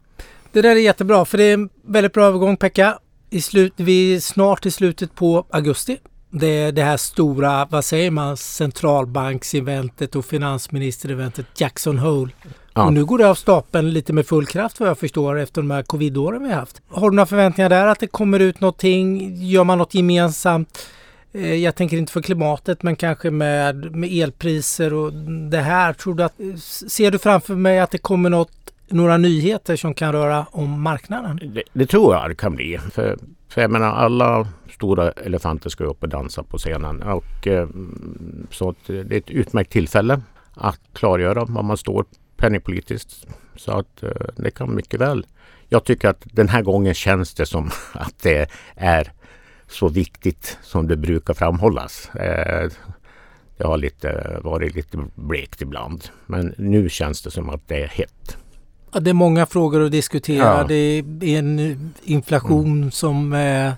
Det 0.52 0.62
där 0.62 0.70
är 0.70 0.76
jättebra 0.76 1.26
för 1.26 1.38
det 1.38 1.44
är 1.44 1.54
en 1.54 1.70
väldigt 1.86 2.14
bra 2.14 2.26
övergång 2.26 2.58
Pekka. 2.58 3.00
I 3.30 3.42
slut, 3.42 3.74
vi 3.76 4.16
är 4.16 4.20
snart 4.20 4.66
i 4.66 4.72
slutet 4.72 5.16
på 5.16 5.46
augusti. 5.50 5.98
Det 6.30 6.48
är 6.48 6.72
det 6.72 6.84
här 6.84 6.98
stora, 6.98 7.66
vad 7.66 7.86
säger 7.86 8.12
man, 8.12 8.38
centralbankseventet 8.38 10.16
och 10.16 10.26
finansministereventet 10.26 11.46
Jackson 11.58 12.00
Hole. 12.00 12.32
Ja. 12.74 12.86
Och 12.86 12.94
nu 12.94 13.06
går 13.06 13.18
det 13.18 13.30
av 13.30 13.36
stapeln 13.36 13.90
lite 13.90 14.14
med 14.14 14.28
full 14.28 14.46
kraft 14.46 14.80
vad 14.80 14.90
jag 14.90 14.98
förstår 14.98 15.40
efter 15.40 15.62
de 15.62 15.72
här 15.72 15.84
covidåren 15.84 16.44
vi 16.44 16.50
har 16.50 16.60
haft. 16.60 16.82
Har 16.90 17.10
du 17.10 17.16
några 17.16 17.26
förväntningar 17.26 17.70
där 17.70 17.88
att 17.88 18.00
det 18.00 18.08
kommer 18.08 18.40
ut 18.40 18.62
någonting? 18.62 19.36
Gör 19.36 19.64
man 19.64 19.78
något 19.78 19.94
gemensamt? 19.94 20.88
Eh, 21.34 21.56
jag 21.56 21.76
tänker 21.76 21.98
inte 21.98 22.12
för 22.12 22.22
klimatet 22.22 22.84
men 22.84 22.96
kanske 22.96 23.32
med, 23.32 23.96
med 23.96 24.12
elpriser 24.12 24.94
och 24.94 25.14
det 25.50 25.62
här. 25.62 25.94
Tror 25.94 26.16
du 26.16 26.24
att, 26.24 26.40
eh, 26.40 26.56
ser 26.88 27.12
du 27.12 27.18
framför 27.18 27.56
mig 27.56 27.80
att 27.80 27.92
det 27.92 27.98
kommer 27.98 28.30
något, 28.30 28.74
några 28.88 29.18
nyheter 29.18 29.76
som 29.76 29.94
kan 29.94 30.12
röra 30.12 30.46
om 30.52 30.82
marknaden? 30.82 31.40
Det, 31.54 31.64
det 31.74 31.86
tror 31.86 32.16
jag 32.16 32.30
det 32.30 32.36
kan 32.36 32.56
bli. 32.56 32.80
För, 32.92 33.18
för 33.50 33.62
jag 33.62 33.72
menar 33.72 33.92
alla 33.92 34.48
stora 34.74 35.12
elefanter 35.12 35.70
ska 35.70 35.84
upp 35.84 36.04
och 36.04 36.10
dansa 36.10 36.44
på 36.44 36.58
scenen. 36.58 37.04
Och, 37.04 37.48
eh, 37.48 37.68
så 38.52 38.76
det 38.86 38.94
är 38.94 39.14
ett 39.14 39.30
utmärkt 39.30 39.72
tillfälle 39.72 40.22
att 40.54 40.80
klargöra 40.94 41.46
var 41.46 41.64
man 41.64 41.78
står 41.78 42.06
penningpolitiskt. 42.38 43.28
Så 43.56 43.72
att 43.72 44.04
det 44.36 44.52
kan 44.52 44.76
mycket 44.76 45.00
väl. 45.00 45.26
Jag 45.70 45.84
tycker 45.84 46.10
att 46.10 46.22
den 46.24 46.50
här 46.50 46.62
gången 46.62 46.94
känns 46.94 47.34
det 47.34 47.46
som 47.46 47.72
att 47.94 48.20
det 48.22 48.50
är 48.76 49.12
så 49.74 49.88
viktigt 49.88 50.58
som 50.64 50.88
det 50.88 50.98
brukar 50.98 51.34
framhållas. 51.34 52.10
Eh, 52.16 52.70
det 53.58 53.64
har 53.68 53.78
lite, 53.78 54.40
varit 54.44 54.76
lite 54.76 54.98
blekt 55.16 55.62
ibland. 55.62 56.08
Men 56.26 56.54
nu 56.58 56.90
känns 56.90 57.22
det 57.22 57.32
som 57.32 57.50
att 57.50 57.68
det 57.68 57.84
är 57.84 57.88
hett. 57.88 58.38
Ja, 58.94 59.00
det 59.00 59.10
är 59.10 59.14
många 59.14 59.46
frågor 59.46 59.86
att 59.86 59.92
diskutera. 59.92 60.58
Ja. 60.58 60.66
Det 60.68 60.76
är 60.76 61.40
en 61.40 61.94
inflation 62.04 62.78
mm. 62.78 62.92
som 62.92 63.34
är 63.34 63.74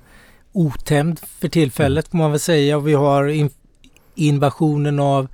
otämjd 0.51 1.19
för 1.19 1.47
tillfället 1.47 2.07
får 2.07 2.17
man 2.17 2.31
väl 2.31 2.39
säga. 2.39 2.77
Och 2.77 2.87
vi 2.87 2.93
har 2.93 3.49
invasionen 4.15 4.99
av 4.99 5.27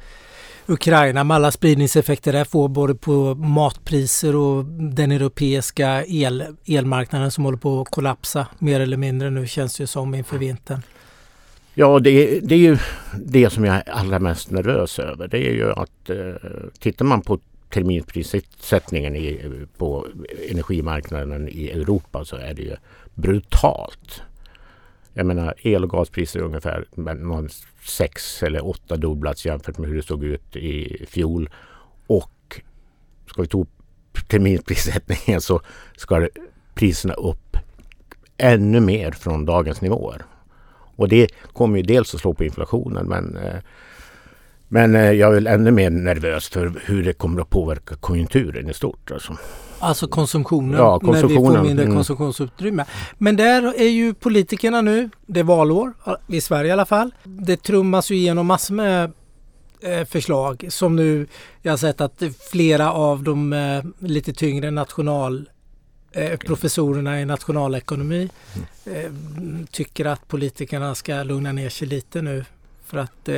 Ukraina 0.71 1.23
med 1.23 1.35
alla 1.35 1.51
spridningseffekter 1.51 2.33
det 2.33 2.45
får 2.45 2.69
både 2.69 2.95
på 2.95 3.35
matpriser 3.35 4.35
och 4.35 4.65
den 4.65 5.12
europeiska 5.12 6.06
el, 6.06 6.44
elmarknaden 6.65 7.31
som 7.31 7.45
håller 7.45 7.57
på 7.57 7.81
att 7.81 7.91
kollapsa 7.91 8.47
mer 8.59 8.79
eller 8.79 8.97
mindre 8.97 9.29
nu 9.29 9.47
känns 9.47 9.77
det 9.77 9.83
ju 9.83 9.88
som 9.88 10.15
inför 10.15 10.38
vintern. 10.38 10.81
Ja, 11.73 12.00
det, 12.00 12.39
det 12.39 12.56
är 12.56 12.59
ju 12.59 12.77
det 13.15 13.49
som 13.49 13.66
jag 13.66 13.75
är 13.75 13.90
allra 13.90 14.19
mest 14.19 14.51
nervös 14.51 14.99
över. 14.99 15.28
Det 15.28 15.37
är 15.37 15.54
ju 15.54 15.71
att 15.71 16.09
eh, 16.09 16.33
tittar 16.80 17.06
man 17.06 17.21
på 17.21 17.40
terminprissättningen 17.69 19.16
i, 19.16 19.40
på 19.78 20.07
energimarknaden 20.49 21.49
i 21.49 21.69
Europa 21.69 22.25
så 22.25 22.35
är 22.35 22.54
det 22.54 22.61
ju 22.61 22.75
brutalt. 23.13 24.21
Jag 25.13 25.25
menar 25.25 25.54
el 25.57 25.83
och 25.83 25.90
gaspriser 25.90 26.40
är 26.40 26.44
ungefär 26.44 26.85
sex 27.85 28.44
eller 28.44 28.68
åtta 28.68 28.97
dubblats 28.97 29.45
jämfört 29.45 29.78
med 29.78 29.90
hur 29.90 29.95
det 29.95 30.04
såg 30.04 30.23
ut 30.23 30.56
i 30.56 31.06
fjol. 31.09 31.50
Och 32.07 32.61
ska 33.26 33.42
vi 33.42 33.47
ta 33.47 33.66
terminsprissättningen 34.28 35.42
så 35.42 35.61
ska 35.97 36.28
priserna 36.73 37.14
upp 37.14 37.57
ännu 38.38 38.80
mer 38.80 39.11
från 39.11 39.45
dagens 39.45 39.81
nivåer. 39.81 40.26
Och 40.95 41.09
det 41.09 41.28
kommer 41.54 41.78
ju 41.78 41.83
dels 41.83 42.16
att 42.16 42.21
slå 42.21 42.33
på 42.33 42.44
inflationen 42.44 43.07
men, 43.07 43.38
eh, 43.38 43.59
men 44.73 44.95
eh, 44.95 45.11
jag 45.11 45.37
är 45.37 45.47
ännu 45.47 45.71
mer 45.71 45.90
nervös 45.90 46.49
för 46.49 46.81
hur 46.85 47.04
det 47.04 47.13
kommer 47.13 47.42
att 47.42 47.49
påverka 47.49 47.95
konjunkturen 47.95 48.69
i 48.69 48.73
stort. 48.73 49.11
Alltså. 49.11 49.37
Alltså 49.80 50.07
konsumtionen, 50.07 50.80
ja, 50.80 50.99
konsumtionen. 50.99 51.44
när 51.44 51.51
vi 51.51 51.57
får 51.57 51.63
mindre 51.63 51.85
mm. 51.85 51.97
konsumtionsutrymme. 51.97 52.85
Men 53.18 53.35
där 53.35 53.73
är 53.78 53.90
ju 53.90 54.13
politikerna 54.13 54.81
nu, 54.81 55.09
det 55.25 55.40
är 55.40 55.44
valår, 55.44 55.94
i 56.28 56.42
Sverige 56.42 56.69
i 56.69 56.71
alla 56.71 56.85
fall. 56.85 57.13
Det 57.23 57.63
trummas 57.63 58.11
ju 58.11 58.16
igenom 58.16 58.47
massor 58.47 58.73
med 58.73 59.11
eh, 59.81 60.06
förslag 60.06 60.66
som 60.69 60.95
nu, 60.95 61.28
jag 61.61 61.71
har 61.71 61.78
sett 61.78 62.01
att 62.01 62.23
flera 62.51 62.92
av 62.92 63.23
de 63.23 63.54
eh, 63.54 64.07
lite 64.07 64.33
tyngre 64.33 64.71
national 64.71 65.49
professorerna 66.45 67.21
i 67.21 67.25
nationalekonomi 67.25 68.30
mm. 68.85 69.68
tycker 69.71 70.06
att 70.06 70.28
politikerna 70.28 70.95
ska 70.95 71.23
lugna 71.23 71.51
ner 71.51 71.69
sig 71.69 71.87
lite 71.87 72.21
nu 72.21 72.45
för 72.85 72.97
att 72.97 73.30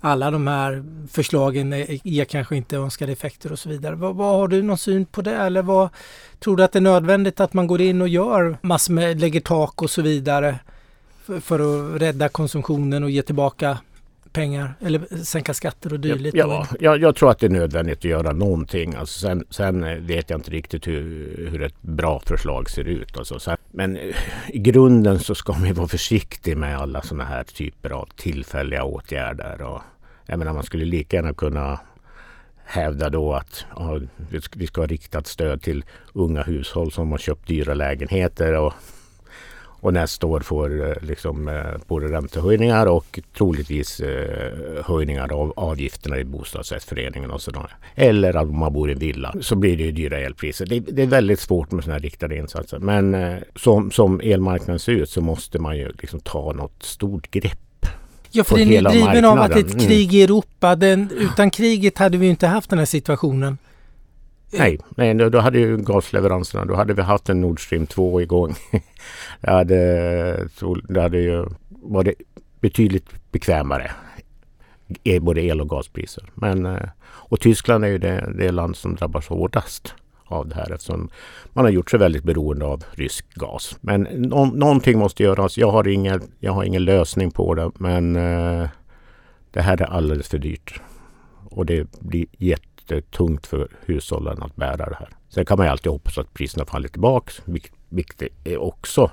alla 0.00 0.30
de 0.30 0.46
här 0.46 0.84
förslagen 1.10 1.74
ger 1.88 2.24
kanske 2.24 2.56
inte 2.56 2.76
önskade 2.76 3.12
effekter 3.12 3.52
och 3.52 3.58
så 3.58 3.68
vidare. 3.68 3.94
Vad, 3.94 4.16
vad, 4.16 4.36
har 4.36 4.48
du 4.48 4.62
någon 4.62 4.78
syn 4.78 5.06
på 5.06 5.22
det 5.22 5.36
eller 5.36 5.62
vad 5.62 5.88
tror 6.40 6.56
du 6.56 6.64
att 6.64 6.72
det 6.72 6.78
är 6.78 6.80
nödvändigt 6.80 7.40
att 7.40 7.54
man 7.54 7.66
går 7.66 7.80
in 7.80 8.02
och 8.02 8.08
gör 8.08 8.58
massor 8.62 8.92
med, 8.92 9.20
lägger 9.20 9.40
tak 9.40 9.82
och 9.82 9.90
så 9.90 10.02
vidare 10.02 10.58
för, 11.24 11.40
för 11.40 11.60
att 11.94 12.02
rädda 12.02 12.28
konsumtionen 12.28 13.04
och 13.04 13.10
ge 13.10 13.22
tillbaka 13.22 13.78
pengar 14.36 14.74
eller 14.80 15.24
sänka 15.24 15.54
skatter 15.54 15.92
och 15.92 16.00
dylikt? 16.00 16.36
Ja, 16.36 16.66
ja, 16.80 16.96
jag 16.96 17.16
tror 17.16 17.30
att 17.30 17.38
det 17.38 17.46
är 17.46 17.50
nödvändigt 17.50 17.98
att 17.98 18.04
göra 18.04 18.32
någonting. 18.32 18.94
Alltså 18.94 19.20
sen, 19.20 19.44
sen 19.50 20.06
vet 20.06 20.30
jag 20.30 20.38
inte 20.38 20.50
riktigt 20.50 20.86
hur, 20.86 21.48
hur 21.50 21.62
ett 21.62 21.82
bra 21.82 22.20
förslag 22.20 22.70
ser 22.70 22.84
ut. 22.84 23.16
Alltså 23.18 23.38
sen, 23.38 23.56
men 23.70 23.96
i 24.48 24.58
grunden 24.58 25.18
så 25.18 25.34
ska 25.34 25.52
man 25.52 25.74
vara 25.74 25.88
försiktig 25.88 26.56
med 26.56 26.78
alla 26.78 27.02
sådana 27.02 27.24
här 27.24 27.44
typer 27.44 27.90
av 27.90 28.08
tillfälliga 28.16 28.84
åtgärder. 28.84 29.62
Och, 29.62 29.82
jag 30.26 30.38
menar 30.38 30.52
man 30.52 30.62
skulle 30.62 30.84
lika 30.84 31.16
gärna 31.16 31.34
kunna 31.34 31.80
hävda 32.64 33.10
då 33.10 33.34
att 33.34 33.64
ja, 33.76 34.00
vi 34.56 34.66
ska 34.66 34.80
ha 34.80 34.86
riktat 34.86 35.26
stöd 35.26 35.62
till 35.62 35.84
unga 36.12 36.42
hushåll 36.42 36.92
som 36.92 37.10
har 37.10 37.18
köpt 37.18 37.48
dyra 37.48 37.74
lägenheter 37.74 38.52
och 38.52 38.72
och 39.80 39.92
nästa 39.92 40.26
år 40.26 40.40
får 40.40 40.88
eh, 40.88 40.94
liksom 41.02 41.48
eh, 41.48 41.64
både 41.86 42.06
räntehöjningar 42.06 42.86
och 42.86 43.20
troligtvis 43.36 44.00
eh, 44.00 44.84
höjningar 44.84 45.32
av 45.32 45.52
avgifterna 45.56 46.18
i 46.18 46.24
bostadsrättsföreningen 46.24 47.30
och 47.30 47.42
sådär. 47.42 47.76
Eller 47.94 48.36
om 48.36 48.58
man 48.58 48.72
bor 48.72 48.88
i 48.88 48.92
en 48.92 48.98
villa 48.98 49.34
så 49.40 49.56
blir 49.56 49.76
det 49.76 49.90
dyra 49.90 50.18
elpriser. 50.18 50.66
Det, 50.66 50.80
det 50.80 51.02
är 51.02 51.06
väldigt 51.06 51.40
svårt 51.40 51.70
med 51.70 51.84
sådana 51.84 51.94
här 51.94 52.02
riktade 52.02 52.36
insatser. 52.36 52.78
Men 52.78 53.16
som, 53.56 53.90
som 53.90 54.20
elmarknaden 54.20 54.78
ser 54.78 54.92
ut 54.92 55.10
så 55.10 55.20
måste 55.20 55.58
man 55.58 55.76
ju 55.76 55.92
liksom 56.00 56.20
ta 56.20 56.52
något 56.52 56.82
stort 56.82 57.30
grepp 57.30 57.58
Ja, 58.30 58.44
för 58.44 58.56
den 58.56 58.72
är 58.72 58.82
driven 58.82 59.04
marknaden. 59.04 59.24
av 59.24 59.38
att 59.38 59.52
det 59.52 59.58
är 59.58 59.64
ett 59.64 59.72
mm. 59.72 59.86
krig 59.86 60.14
i 60.14 60.22
Europa. 60.22 60.76
Den, 60.76 61.10
utan 61.18 61.50
kriget 61.50 61.98
hade 61.98 62.18
vi 62.18 62.26
inte 62.26 62.46
haft 62.46 62.70
den 62.70 62.78
här 62.78 62.86
situationen. 62.86 63.58
Eh. 64.52 64.58
Nej, 64.58 64.78
nej 64.96 65.14
då 65.14 65.38
hade 65.38 65.58
ju 65.58 65.76
gasleveranserna, 65.76 66.64
då 66.64 66.74
hade 66.74 66.94
vi 66.94 67.02
haft 67.02 67.28
en 67.28 67.40
Nord 67.40 67.64
Stream 67.64 67.86
2 67.86 68.20
igång. 68.20 68.54
det, 69.40 69.50
hade, 69.50 70.48
det 70.88 71.00
hade 71.00 71.18
ju 71.18 71.46
varit 71.68 72.14
betydligt 72.60 73.32
bekvämare 73.32 73.90
e, 75.04 75.20
både 75.20 75.42
el 75.42 75.60
och 75.60 75.68
gaspriser. 75.68 76.24
Men, 76.34 76.66
eh, 76.66 76.88
och 77.04 77.40
Tyskland 77.40 77.84
är 77.84 77.88
ju 77.88 77.98
det, 77.98 78.32
det 78.38 78.50
land 78.50 78.76
som 78.76 78.94
drabbas 78.94 79.26
hårdast 79.26 79.94
av 80.24 80.48
det 80.48 80.54
här 80.54 80.72
eftersom 80.72 81.08
man 81.52 81.64
har 81.64 81.72
gjort 81.72 81.90
sig 81.90 81.98
väldigt 81.98 82.24
beroende 82.24 82.64
av 82.64 82.84
rysk 82.92 83.34
gas. 83.34 83.76
Men 83.80 84.02
nå 84.02 84.44
någonting 84.44 84.98
måste 84.98 85.22
göras. 85.22 85.58
Jag 85.58 85.70
har, 85.70 85.88
ingen, 85.88 86.22
jag 86.38 86.52
har 86.52 86.64
ingen 86.64 86.84
lösning 86.84 87.30
på 87.30 87.54
det 87.54 87.70
men 87.78 88.16
eh, 88.16 88.68
det 89.50 89.60
här 89.60 89.82
är 89.82 89.86
alldeles 89.86 90.28
för 90.28 90.38
dyrt. 90.38 90.80
Och 91.44 91.66
det 91.66 92.00
blir 92.00 92.26
jätte 92.38 92.75
jättetungt 92.90 93.46
för 93.46 93.68
hushållen 93.86 94.42
att 94.42 94.56
bära 94.56 94.76
det 94.76 94.96
här. 94.98 95.08
Sen 95.28 95.44
kan 95.44 95.58
man 95.58 95.66
ju 95.66 95.70
alltid 95.70 95.92
hoppas 95.92 96.18
att 96.18 96.34
priserna 96.34 96.64
faller 96.64 96.88
tillbaka. 96.88 97.32
Vilket 97.88 98.22
är 98.44 98.56
också 98.56 99.10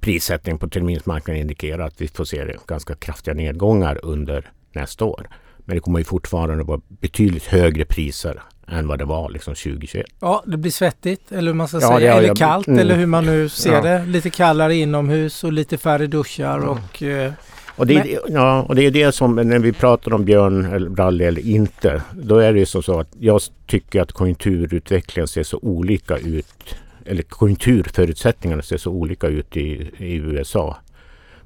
prissättningen 0.00 0.58
på 0.58 0.68
terminsmarknaden 0.68 1.40
indikerar 1.40 1.86
att 1.86 2.00
vi 2.00 2.08
får 2.08 2.24
se 2.24 2.56
ganska 2.66 2.94
kraftiga 2.94 3.34
nedgångar 3.34 4.00
under 4.02 4.50
nästa 4.72 5.04
år. 5.04 5.28
Men 5.58 5.76
det 5.76 5.80
kommer 5.80 5.98
ju 5.98 6.04
fortfarande 6.04 6.64
vara 6.64 6.80
betydligt 6.88 7.46
högre 7.46 7.84
priser 7.84 8.42
än 8.68 8.88
vad 8.88 8.98
det 8.98 9.04
var 9.04 9.30
liksom 9.30 9.54
2021. 9.54 10.06
Ja, 10.20 10.42
det 10.46 10.56
blir 10.56 10.70
svettigt 10.70 11.32
eller 11.32 11.50
hur 11.50 11.56
man 11.56 11.68
ska 11.68 11.80
ja, 11.80 11.98
säga. 11.98 12.14
Eller 12.14 12.34
kallt 12.34 12.66
mm, 12.66 12.78
eller 12.80 12.96
hur 12.96 13.06
man 13.06 13.26
nu 13.26 13.48
ser 13.48 13.72
ja. 13.72 13.82
det. 13.82 14.04
Lite 14.06 14.30
kallare 14.30 14.74
inomhus 14.74 15.44
och 15.44 15.52
lite 15.52 15.78
färre 15.78 16.06
duschar 16.06 16.56
mm. 16.56 16.68
och 16.68 17.02
eh, 17.02 17.32
och 17.76 17.86
det, 17.86 17.94
är, 17.94 18.20
ja, 18.28 18.62
och 18.62 18.74
det 18.74 18.86
är 18.86 18.90
det 18.90 19.12
som 19.12 19.34
när 19.34 19.58
vi 19.58 19.72
pratar 19.72 20.14
om 20.14 20.24
björn 20.24 20.64
eller 20.64 20.90
rally 20.90 21.24
eller 21.24 21.46
inte. 21.46 22.02
Då 22.12 22.38
är 22.38 22.52
det 22.52 22.58
ju 22.58 22.66
så 22.66 23.00
att 23.00 23.08
jag 23.18 23.40
tycker 23.66 24.00
att 24.00 24.12
konjunkturutvecklingen 24.12 25.28
ser 25.28 25.42
så 25.42 25.58
olika 25.62 26.16
ut. 26.16 26.76
Eller 27.04 27.22
konjunkturförutsättningarna 27.22 28.62
ser 28.62 28.76
så 28.76 28.90
olika 28.90 29.26
ut 29.26 29.56
i, 29.56 29.90
i 29.98 30.14
USA 30.14 30.76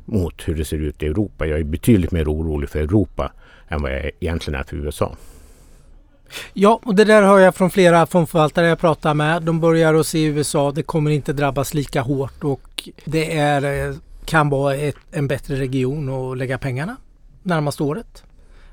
mot 0.04 0.48
hur 0.48 0.54
det 0.54 0.64
ser 0.64 0.78
ut 0.78 1.02
i 1.02 1.06
Europa. 1.06 1.46
Jag 1.46 1.58
är 1.58 1.64
betydligt 1.64 2.10
mer 2.10 2.32
orolig 2.32 2.70
för 2.70 2.78
Europa 2.78 3.32
än 3.68 3.82
vad 3.82 3.92
jag 3.92 4.10
egentligen 4.20 4.60
är 4.60 4.64
för 4.64 4.76
USA. 4.76 5.16
Ja, 6.52 6.80
och 6.84 6.94
det 6.94 7.04
där 7.04 7.22
hör 7.22 7.38
jag 7.38 7.54
från 7.54 7.70
flera 7.70 8.06
fondförvaltare 8.06 8.66
jag 8.66 8.78
pratar 8.78 9.14
med. 9.14 9.42
De 9.42 9.60
börjar 9.60 9.94
att 9.94 10.06
se 10.06 10.24
USA. 10.24 10.72
Det 10.72 10.82
kommer 10.82 11.10
inte 11.10 11.32
drabbas 11.32 11.74
lika 11.74 12.00
hårt 12.00 12.44
och 12.44 12.88
det 13.04 13.36
är 13.36 13.88
eh, 13.88 13.94
kan 14.24 14.48
vara 14.48 14.74
ett, 14.74 14.96
en 15.10 15.28
bättre 15.28 15.56
region 15.56 16.08
att 16.08 16.38
lägga 16.38 16.58
pengarna 16.58 16.96
närmaste 17.42 17.82
året. 17.82 18.24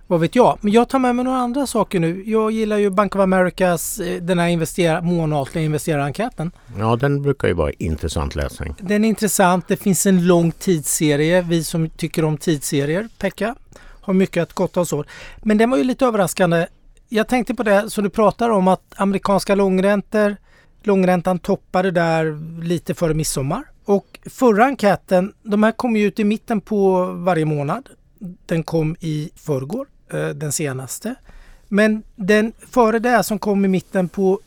Vad 0.10 0.20
vet 0.20 0.36
jag? 0.36 0.58
Men 0.62 0.74
jag 0.74 0.89
tar 0.89 1.00
med 1.00 1.16
mig 1.16 1.25
några 1.25 1.38
andra 1.38 1.68
saker 1.68 2.00
nu. 2.00 2.24
Jag 2.25 2.51
gillar 2.51 2.77
ju 2.77 2.89
Bank 2.89 3.16
of 3.16 3.22
Americas 3.22 4.00
eh, 4.00 4.22
den 4.22 4.39
här 4.39 4.48
investera, 4.48 5.01
månatliga 5.01 5.66
investerarenkäten. 5.66 6.51
Ja, 6.80 6.96
den 6.96 7.22
brukar 7.22 7.48
ju 7.48 7.54
vara 7.54 7.72
intressant 7.72 8.36
läsning. 8.36 8.75
Den 8.80 9.06
är 9.06 9.10
intressant. 9.10 9.68
Det 9.68 9.77
finns 9.77 10.06
en 10.06 10.27
lång 10.27 10.51
tidsserie. 10.51 11.42
Vi 11.42 11.63
som 11.63 11.89
tycker 11.89 12.25
om 12.25 12.38
tidsserier, 12.38 13.10
Pekka, 13.18 13.56
har 14.01 14.13
mycket 14.13 14.44
att 14.44 14.54
gotta 14.54 14.80
oss 14.82 14.94
åt. 14.94 15.08
Men 15.44 15.58
den 15.58 15.70
var 15.70 15.77
ju 15.77 15.84
lite 15.84 16.06
överraskande. 16.06 16.68
Jag 17.10 17.27
tänkte 17.27 17.56
på 17.56 17.63
det 17.63 17.89
som 17.89 18.04
du 18.04 18.10
pratar 18.10 18.50
om 18.50 18.68
att 18.68 18.94
amerikanska 18.96 19.56
långräntor, 19.56 20.36
långräntan 20.84 21.39
toppade 21.39 21.92
där 21.92 22.38
lite 22.63 22.94
före 22.94 23.13
midsommar. 23.13 23.63
Och 23.88 24.20
förra 24.25 24.65
enkäten, 24.65 25.34
de 25.44 25.63
här 25.63 25.72
kommer 25.72 26.00
ju 26.00 26.06
ut 26.06 26.20
i 26.20 26.24
mitten 26.24 26.62
på 26.62 27.06
varje 27.06 27.46
månad. 27.46 27.89
Den 28.46 28.63
kom 28.63 28.96
i 29.00 29.29
förrgår, 29.36 29.88
eh, 30.13 30.29
den 30.29 30.51
senaste. 30.51 31.15
Men 31.67 32.03
den 32.15 32.53
före 32.70 33.00
det 33.00 33.24
som 33.24 33.39
kom 33.39 33.65
i 33.65 33.67
mitten 33.67 34.10
på 34.10 34.39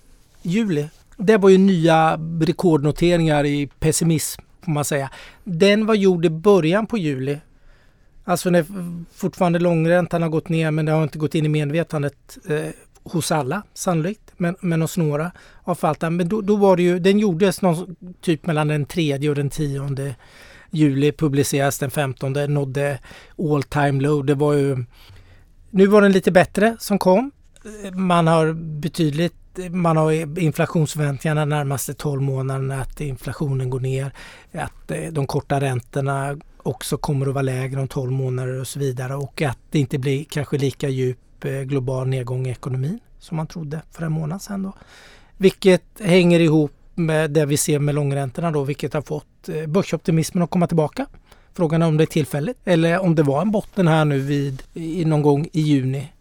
juli, 0.42 0.88
det 1.16 1.36
var 1.36 1.48
ju 1.48 1.58
nya 1.58 2.20
rekordnoteringar 2.40 3.46
i 3.46 3.66
pessimism 3.66 4.42
får 4.64 4.72
man 4.72 4.84
säga. 4.84 5.10
Den 5.44 5.86
var 5.86 5.94
gjord 5.94 6.24
i 6.24 6.30
början 6.30 6.86
på 6.86 6.98
juli. 6.98 7.38
Alltså 8.24 8.50
när 8.50 8.66
fortfarande 9.14 9.58
långräntan 9.58 10.22
har 10.22 10.28
gått 10.28 10.48
ner 10.48 10.70
men 10.70 10.84
det 10.84 10.92
har 10.92 11.02
inte 11.02 11.18
gått 11.18 11.34
in 11.34 11.46
i 11.46 11.48
medvetandet 11.48 12.38
eh, 12.48 12.70
hos 13.02 13.32
alla 13.32 13.62
sannolikt, 13.74 14.29
men, 14.40 14.56
men 14.60 14.82
hos 14.82 14.96
några 14.96 15.32
av 15.64 15.74
Faltan. 15.74 16.16
Men 16.16 16.28
då, 16.28 16.40
då, 16.40 16.56
var 16.56 16.76
det 16.76 16.82
ju, 16.82 16.98
den 16.98 17.18
gjordes 17.18 17.62
någon, 17.62 17.96
typ 18.20 18.46
mellan 18.46 18.68
den 18.68 18.86
3 18.86 19.28
och 19.28 19.34
den 19.34 19.50
tionde 19.50 20.14
juli, 20.70 21.12
publicerades 21.12 21.78
den 21.78 21.90
15, 21.90 22.32
nådde 22.32 22.98
all 23.38 23.62
time 23.62 24.02
low. 24.02 24.24
Det 24.24 24.34
var 24.34 24.52
ju, 24.52 24.84
nu 25.70 25.86
var 25.86 26.02
den 26.02 26.12
lite 26.12 26.32
bättre 26.32 26.76
som 26.78 26.98
kom. 26.98 27.30
Man 27.92 28.26
har 28.26 28.52
betydligt 28.52 29.34
man 29.70 29.96
har 29.96 30.38
inflationsförväntningarna 30.38 31.44
närmaste 31.44 31.94
12 31.94 32.22
månaderna 32.22 32.80
att 32.80 33.00
inflationen 33.00 33.70
går 33.70 33.80
ner, 33.80 34.12
att 34.52 34.90
eh, 34.90 35.12
de 35.12 35.26
korta 35.26 35.60
räntorna 35.60 36.38
också 36.62 36.96
kommer 36.96 37.26
att 37.26 37.34
vara 37.34 37.42
lägre 37.42 37.80
om 37.80 37.88
12 37.88 38.12
månader 38.12 38.60
och 38.60 38.66
så 38.66 38.78
vidare 38.78 39.14
och 39.14 39.42
att 39.42 39.58
det 39.70 39.78
inte 39.78 39.98
blir 39.98 40.24
kanske 40.24 40.58
lika 40.58 40.88
djup 40.88 41.44
eh, 41.44 41.60
global 41.60 42.08
nedgång 42.08 42.46
i 42.46 42.50
ekonomin 42.50 43.00
som 43.20 43.36
man 43.36 43.46
trodde 43.46 43.82
för 43.90 44.04
en 44.04 44.12
månad 44.12 44.42
sedan. 44.42 44.62
Då. 44.62 44.72
Vilket 45.36 45.84
hänger 46.00 46.40
ihop 46.40 46.72
med 46.94 47.30
det 47.30 47.46
vi 47.46 47.56
ser 47.56 47.78
med 47.78 47.94
långräntorna 47.94 48.50
då, 48.50 48.64
vilket 48.64 48.94
har 48.94 49.02
fått 49.02 49.48
eh, 49.48 49.66
börsoptimismen 49.66 50.42
att 50.42 50.50
komma 50.50 50.66
tillbaka. 50.66 51.06
Frågan 51.54 51.82
är 51.82 51.86
om 51.86 51.96
det 51.96 52.04
är 52.04 52.06
tillfälligt 52.06 52.58
eller 52.64 52.98
om 52.98 53.14
det 53.14 53.22
var 53.22 53.42
en 53.42 53.50
botten 53.50 53.88
här 53.88 54.04
nu 54.04 54.18
vid 54.18 54.62
i 54.74 55.04
någon 55.04 55.22
gång 55.22 55.48
i 55.52 55.60
juni. 55.60 56.12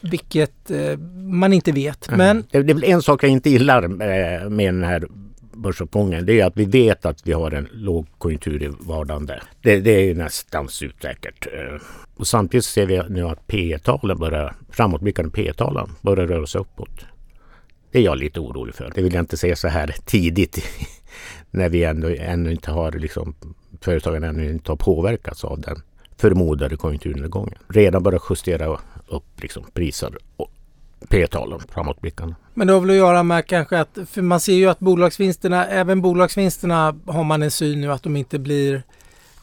Vilket 0.00 0.70
eh, 0.70 0.98
man 1.30 1.52
inte 1.52 1.72
vet. 1.72 2.08
Mm. 2.08 2.18
Men... 2.18 2.44
Det 2.50 2.70
är 2.70 2.74
väl 2.74 2.84
en 2.84 3.02
sak 3.02 3.22
jag 3.22 3.30
inte 3.30 3.50
gillar 3.50 3.88
med 4.48 4.74
den 4.74 4.84
här 4.84 5.08
börsuppgången 5.56 6.26
det 6.26 6.40
är 6.40 6.46
att 6.46 6.56
vi 6.56 6.64
vet 6.64 7.06
att 7.06 7.26
vi 7.26 7.32
har 7.32 7.50
en 7.50 7.68
lågkonjunktur 7.72 8.62
i 8.62 8.68
vardande. 8.78 9.40
Det, 9.62 9.80
det 9.80 10.10
är 10.10 10.14
nästan 10.14 10.68
säkert. 10.68 11.46
Eh, 11.46 11.80
och 12.16 12.26
samtidigt 12.26 12.64
ser 12.64 12.86
vi 12.86 13.02
nu 13.08 13.22
att 13.28 13.46
P 13.46 13.78
talen 13.78 14.18
börjar, 14.18 14.54
framåtblickande 14.70 15.30
P 15.30 15.52
talen 15.52 15.88
börjar 16.00 16.26
röra 16.26 16.46
sig 16.46 16.60
uppåt. 16.60 17.06
Det 17.92 17.98
är 17.98 18.02
jag 18.02 18.18
lite 18.18 18.40
orolig 18.40 18.74
för. 18.74 18.92
Det 18.94 19.02
vill 19.02 19.14
jag 19.14 19.22
inte 19.22 19.36
se 19.36 19.56
så 19.56 19.68
här 19.68 19.94
tidigt 20.04 20.58
när 21.50 21.68
vi 21.68 21.84
ändå, 21.84 22.08
ännu 22.08 22.50
inte 22.50 22.70
har 22.70 22.92
liksom, 22.92 23.34
företagen 23.80 24.24
ännu 24.24 24.50
inte 24.50 24.72
har 24.72 24.76
påverkats 24.76 25.44
av 25.44 25.60
den 25.60 25.76
förmodade 26.16 26.76
konjunkturnedgången. 26.76 27.58
Redan 27.68 28.02
börjar 28.02 28.22
justera 28.30 28.78
upp 29.08 29.42
liksom, 29.42 29.64
priser 29.74 30.16
och 30.36 30.50
P-talen 31.08 31.60
framåtblickande. 31.60 32.34
Men 32.54 32.66
det 32.66 32.72
har 32.72 32.80
väl 32.80 32.90
att 32.90 32.96
göra 32.96 33.22
med 33.22 33.46
kanske 33.46 33.80
att, 33.80 33.98
för 34.10 34.22
man 34.22 34.40
ser 34.40 34.54
ju 34.54 34.66
att 34.66 34.78
bolagsvinsterna, 34.78 35.66
även 35.66 36.02
bolagsvinsterna 36.02 36.96
har 37.06 37.24
man 37.24 37.42
en 37.42 37.50
syn 37.50 37.80
nu 37.80 37.92
att 37.92 38.02
de 38.02 38.16
inte 38.16 38.38
blir 38.38 38.82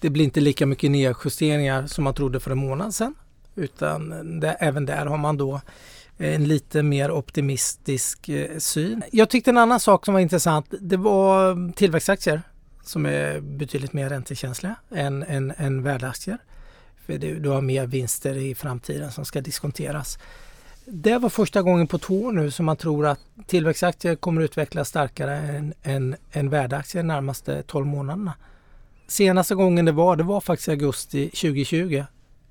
det 0.04 0.10
blir 0.10 0.26
inte 0.26 0.40
lika 0.40 0.66
mycket 0.66 0.92
nedjusteringar 0.92 1.88
som 1.88 2.04
man 2.04 2.14
trodde 2.14 2.40
för 2.40 2.52
en 2.52 2.58
månad 2.58 2.96
sedan. 2.96 3.16
Utan 3.56 4.40
det, 4.40 4.52
även 4.52 4.86
där 4.86 5.06
har 5.06 5.18
man 5.18 5.38
då 5.38 5.62
eh, 6.18 6.36
en 6.36 6.48
lite 6.48 6.84
mer 6.84 7.12
optimistisk 7.12 8.30
eh, 8.30 8.58
syn. 8.58 9.04
Jag 9.12 9.30
tyckte 9.30 9.52
en 9.52 9.58
annan 9.58 9.80
sak 9.80 10.06
som 10.06 10.14
var 10.14 10.22
intressant. 10.22 10.74
Det 10.80 10.98
var 10.98 11.52
mm, 11.52 11.74
tillväxtaktier 11.74 12.42
som 12.84 13.06
är 13.06 13.40
betydligt 13.40 13.94
mer 13.94 14.10
räntekänsliga 14.10 14.76
än, 14.96 15.24
än, 15.24 15.54
än 15.58 15.84
värdeaktier. 15.84 16.38
För 17.06 17.18
du, 17.18 17.40
du 17.40 17.50
har 17.50 17.62
mer 17.62 17.86
vinster 17.86 18.38
i 18.38 18.56
framtiden 18.56 19.12
som 19.12 19.26
ska 19.26 19.42
diskonteras. 19.42 20.18
Det 20.86 21.18
var 21.18 21.30
första 21.30 21.62
gången 21.62 21.88
på 21.88 21.98
två 21.98 22.24
år 22.24 22.32
nu 22.32 22.52
som 22.52 22.66
man 22.66 22.78
tror 22.78 23.06
att 23.06 23.20
tillväxtaktier 23.48 24.16
kommer 24.16 24.42
utvecklas 24.42 24.90
starkare 24.90 25.38
än, 25.38 25.74
än, 25.84 26.16
än 26.32 26.50
värdeaktier 26.50 27.04
de 27.04 27.08
närmaste 27.08 27.64
12 27.64 27.86
månaderna. 27.86 28.34
Senaste 29.08 29.56
gången 29.56 29.86
det 29.86 29.92
var, 29.92 30.16
det 30.16 30.24
var 30.24 30.42
faktiskt 30.42 30.70
augusti 30.70 31.30
2020. 31.30 32.04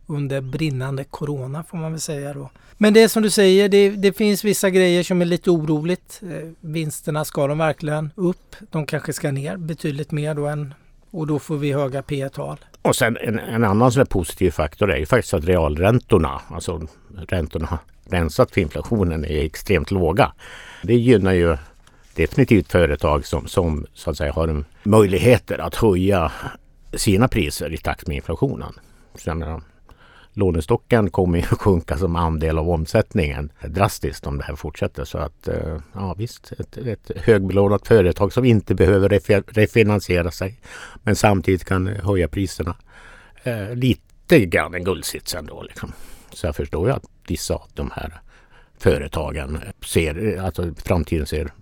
under 0.07 0.41
brinnande 0.41 1.05
corona 1.05 1.65
får 1.65 1.79
man 1.79 1.93
väl 1.93 2.01
säga 2.01 2.35
då. 2.35 2.51
Men 2.79 2.95
det 2.95 3.03
är 3.03 3.09
som 3.09 3.23
du 3.23 3.31
säger, 3.31 3.69
det, 3.69 3.91
det 3.91 4.13
finns 4.13 4.45
vissa 4.45 4.71
grejer 4.71 5.03
som 5.03 5.21
är 5.21 5.25
lite 5.25 5.51
oroligt. 5.51 6.21
Eh, 6.23 6.49
vinsterna, 6.61 7.25
ska 7.25 7.47
de 7.47 7.59
verkligen 7.59 8.11
upp? 8.15 8.57
De 8.71 8.87
kanske 8.87 9.13
ska 9.13 9.33
ner 9.33 9.57
betydligt 9.57 10.11
mer 10.11 10.35
då 10.35 10.47
än 10.47 10.75
och 11.11 11.27
då 11.27 11.39
får 11.39 11.57
vi 11.57 11.73
höga 11.73 12.03
P 12.03 12.29
tal 12.29 12.59
Och 12.83 12.97
sen 12.97 13.17
en, 13.21 13.39
en 13.39 13.65
annan 13.65 13.93
sån 13.93 14.07
positiv 14.07 14.51
faktor 14.51 14.91
är 14.91 14.97
ju 14.97 15.07
faktiskt 15.07 15.35
att 15.35 15.45
realräntorna, 15.45 16.41
alltså 16.51 16.83
räntorna 17.29 17.79
rensat 18.13 18.51
för 18.51 18.61
inflationen, 18.61 19.25
är 19.25 19.45
extremt 19.45 19.91
låga. 19.91 20.33
Det 20.83 20.95
gynnar 20.95 21.33
ju 21.33 21.57
definitivt 22.15 22.73
företag 22.73 23.27
som, 23.27 23.47
som 23.47 23.87
så 23.95 24.11
att 24.11 24.17
säga 24.17 24.33
har 24.33 24.65
möjligheter 24.83 25.59
att 25.59 25.75
höja 25.75 26.33
sina 26.95 27.29
priser 27.29 27.73
i 27.73 27.77
takt 27.77 28.07
med 28.07 28.17
inflationen. 28.17 28.73
Så 29.15 29.35
menar, 29.35 29.63
lånestocken 30.33 31.11
kommer 31.11 31.39
ju 31.39 31.45
att 31.45 31.59
sjunka 31.61 31.99
som 31.99 32.17
andel 32.17 32.59
av 32.59 32.71
omsättningen 32.71 33.53
drastiskt 33.69 34.27
om 34.27 34.39
det 34.39 34.45
här 34.45 34.57
fortsätter. 34.57 35.05
Så 35.05 35.19
att 35.19 35.49
eh, 35.49 35.79
ja 35.95 36.15
visst, 36.19 36.53
ett, 36.53 36.77
ett 36.77 37.11
högbelånat 37.17 37.87
företag 37.87 38.33
som 38.33 38.45
inte 38.45 38.75
behöver 38.75 39.09
refinansiera 39.53 40.31
sig 40.31 40.61
men 41.03 41.17
samtidigt 41.17 41.65
kan 41.65 41.87
höja 41.87 42.29
priserna. 42.29 42.77
Eh, 43.43 43.75
lite 43.75 44.47
grann 44.47 44.75
en 44.75 44.85
guldsits 44.85 45.35
ändå. 45.35 45.63
Liksom. 45.63 45.93
Så 46.35 46.47
jag 46.47 46.57
förstår 46.57 46.89
ju 46.89 46.95
att 46.95 47.05
vissa 47.29 47.55
av 47.55 47.69
de 47.75 47.91
här 47.95 48.21
företagen 48.79 49.59
ser, 49.87 50.41
alltså 50.45 50.75
framtiden 50.85 51.27
ser 51.27 51.53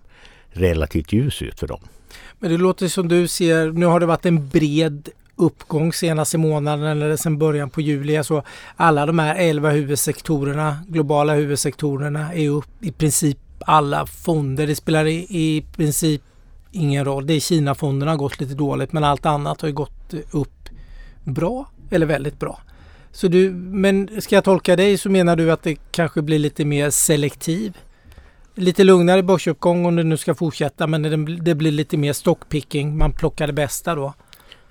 relativt 0.49 1.13
ljus 1.13 1.41
ut 1.41 1.59
för 1.59 1.67
dem. 1.67 1.79
Men 2.39 2.51
det 2.51 2.57
låter 2.57 2.87
som 2.87 3.07
du 3.07 3.27
ser, 3.27 3.71
nu 3.71 3.85
har 3.85 3.99
det 3.99 4.05
varit 4.05 4.25
en 4.25 4.47
bred 4.47 5.09
uppgång 5.35 5.93
senaste 5.93 6.37
månaden 6.37 6.85
eller 6.85 7.15
sedan 7.15 7.37
början 7.37 7.69
på 7.69 7.81
juli. 7.81 8.17
Alltså 8.17 8.43
alla 8.75 9.05
de 9.05 9.19
här 9.19 9.35
11 9.35 9.69
huvudsektorerna, 9.69 10.77
globala 10.87 11.35
huvudsektorerna 11.35 12.33
är 12.33 12.49
upp 12.49 12.83
i 12.83 12.91
princip 12.91 13.37
alla 13.59 14.05
fonder. 14.05 14.67
Det 14.67 14.75
spelar 14.75 15.05
i, 15.05 15.27
i 15.29 15.65
princip 15.75 16.21
ingen 16.71 17.05
roll. 17.05 17.27
Det 17.27 17.33
är 17.33 17.39
Kina-fonderna 17.39 18.11
har 18.11 18.17
gått 18.17 18.39
lite 18.39 18.53
dåligt 18.53 18.93
men 18.93 19.03
allt 19.03 19.25
annat 19.25 19.61
har 19.61 19.67
ju 19.67 19.73
gått 19.73 20.13
upp 20.31 20.69
bra 21.23 21.69
eller 21.91 22.05
väldigt 22.05 22.39
bra. 22.39 22.59
Så 23.11 23.27
du, 23.27 23.51
men 23.51 24.21
ska 24.21 24.35
jag 24.35 24.43
tolka 24.43 24.75
dig 24.75 24.97
så 24.97 25.09
menar 25.09 25.35
du 25.35 25.51
att 25.51 25.63
det 25.63 25.77
kanske 25.91 26.21
blir 26.21 26.39
lite 26.39 26.65
mer 26.65 26.89
selektiv? 26.89 27.77
Lite 28.55 28.83
lugnare 28.83 29.23
börsuppgång 29.23 29.85
om 29.85 29.95
det 29.95 30.03
nu 30.03 30.17
ska 30.17 30.35
fortsätta 30.35 30.87
men 30.87 31.01
det, 31.01 31.35
det 31.35 31.55
blir 31.55 31.71
lite 31.71 31.97
mer 31.97 32.13
stockpicking. 32.13 32.97
Man 32.97 33.11
plockar 33.11 33.47
det 33.47 33.53
bästa 33.53 33.95
då? 33.95 34.13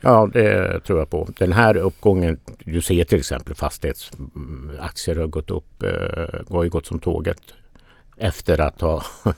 Ja, 0.00 0.30
det 0.32 0.80
tror 0.80 0.98
jag 0.98 1.10
på. 1.10 1.28
Den 1.38 1.52
här 1.52 1.76
uppgången, 1.76 2.38
du 2.58 2.82
ser 2.82 3.04
till 3.04 3.18
exempel 3.18 3.54
fastighetsaktier 3.54 5.14
mm, 5.14 5.20
har 5.20 5.26
gått 5.26 5.50
upp, 5.50 5.82
eh, 5.82 6.54
har 6.54 6.64
ju 6.64 6.70
gått 6.70 6.86
som 6.86 6.98
tåget 6.98 7.42
efter 8.16 8.60
att 8.60 8.80
ha 8.80 9.04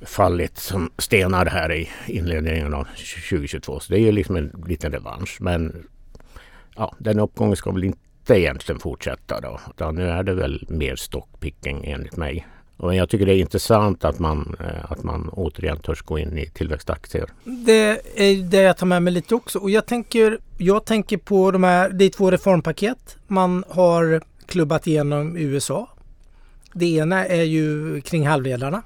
fallit 0.00 0.58
som 0.58 0.90
stenar 0.98 1.46
här 1.46 1.72
i 1.72 1.88
inledningen 2.06 2.74
av 2.74 2.84
2022. 2.84 3.80
Så 3.80 3.92
det 3.92 3.98
är 3.98 4.02
ju 4.02 4.12
liksom 4.12 4.36
en 4.36 4.64
liten 4.66 4.92
revansch. 4.92 5.36
Men 5.40 5.86
ja, 6.76 6.94
den 6.98 7.18
uppgången 7.18 7.56
ska 7.56 7.70
väl 7.70 7.84
inte 7.84 8.40
egentligen 8.40 8.80
fortsätta 8.80 9.40
då. 9.40 9.60
Utan 9.70 9.94
nu 9.94 10.08
är 10.08 10.22
det 10.22 10.34
väl 10.34 10.66
mer 10.68 10.96
stockpicking 10.96 11.84
enligt 11.84 12.16
mig. 12.16 12.46
Och 12.76 12.94
jag 12.94 13.08
tycker 13.08 13.26
det 13.26 13.34
är 13.34 13.38
intressant 13.38 14.04
att 14.04 14.18
man, 14.18 14.56
eh, 14.60 14.92
att 14.92 15.02
man 15.02 15.28
återigen 15.28 15.78
törs 15.78 16.02
gå 16.02 16.18
in 16.18 16.38
i 16.38 16.46
tillväxtaktier. 16.46 17.26
Det 17.44 18.00
är 18.14 18.42
det 18.42 18.62
jag 18.62 18.76
tar 18.76 18.86
med 18.86 19.02
mig 19.02 19.12
lite 19.12 19.34
också. 19.34 19.58
Och 19.58 19.70
jag 19.70 19.86
tänker, 19.86 20.38
jag 20.58 20.84
tänker 20.84 21.16
på 21.16 21.50
de 21.50 21.64
här, 21.64 21.90
det 21.90 22.04
är 22.04 22.10
två 22.10 22.30
reformpaket 22.30 23.16
man 23.26 23.64
har 23.68 24.22
klubbat 24.46 24.86
igenom 24.86 25.36
i 25.36 25.42
USA. 25.42 25.88
Det 26.72 26.86
ena 26.86 27.26
är 27.26 27.42
ju 27.42 28.00
kring 28.00 28.26
halvledarna. 28.26 28.82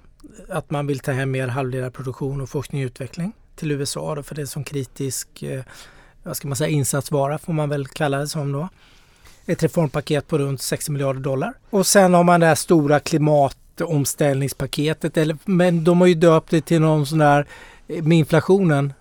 Att 0.48 0.70
man 0.70 0.86
vill 0.86 0.98
ta 0.98 1.12
hem 1.12 1.30
mer 1.30 1.48
halvledarproduktion 1.48 2.40
och 2.40 2.48
forskning 2.48 2.82
och 2.82 2.86
utveckling 2.86 3.32
till 3.56 3.70
USA 3.70 4.14
då, 4.14 4.22
för 4.22 4.34
det 4.34 4.40
är 4.40 4.42
en 4.42 4.46
sån 4.46 4.64
kritisk 4.64 5.42
eh, 5.42 5.62
vad 6.22 6.36
ska 6.36 6.48
man 6.48 6.56
säga, 6.56 6.70
insatsvara 6.70 7.38
får 7.38 7.52
man 7.52 7.68
väl 7.68 7.86
kalla 7.86 8.18
det 8.18 8.28
som 8.28 8.52
då. 8.52 8.68
Ett 9.46 9.62
reformpaket 9.62 10.28
på 10.28 10.38
runt 10.38 10.62
60 10.62 10.92
miljarder 10.92 11.20
dollar. 11.20 11.54
Och 11.70 11.86
sen 11.86 12.14
har 12.14 12.24
man 12.24 12.40
det 12.40 12.46
här 12.46 12.54
stora 12.54 13.00
klimatomställningspaketet. 13.00 15.16
Eller, 15.16 15.36
men 15.44 15.84
de 15.84 16.00
har 16.00 16.08
ju 16.08 16.14
döpt 16.14 16.50
det 16.50 16.60
till 16.60 16.80
någon 16.80 17.06
sån 17.06 17.18
där 17.18 17.46
eh, 17.88 18.02
med 18.02 18.18
inflationen. 18.18 18.92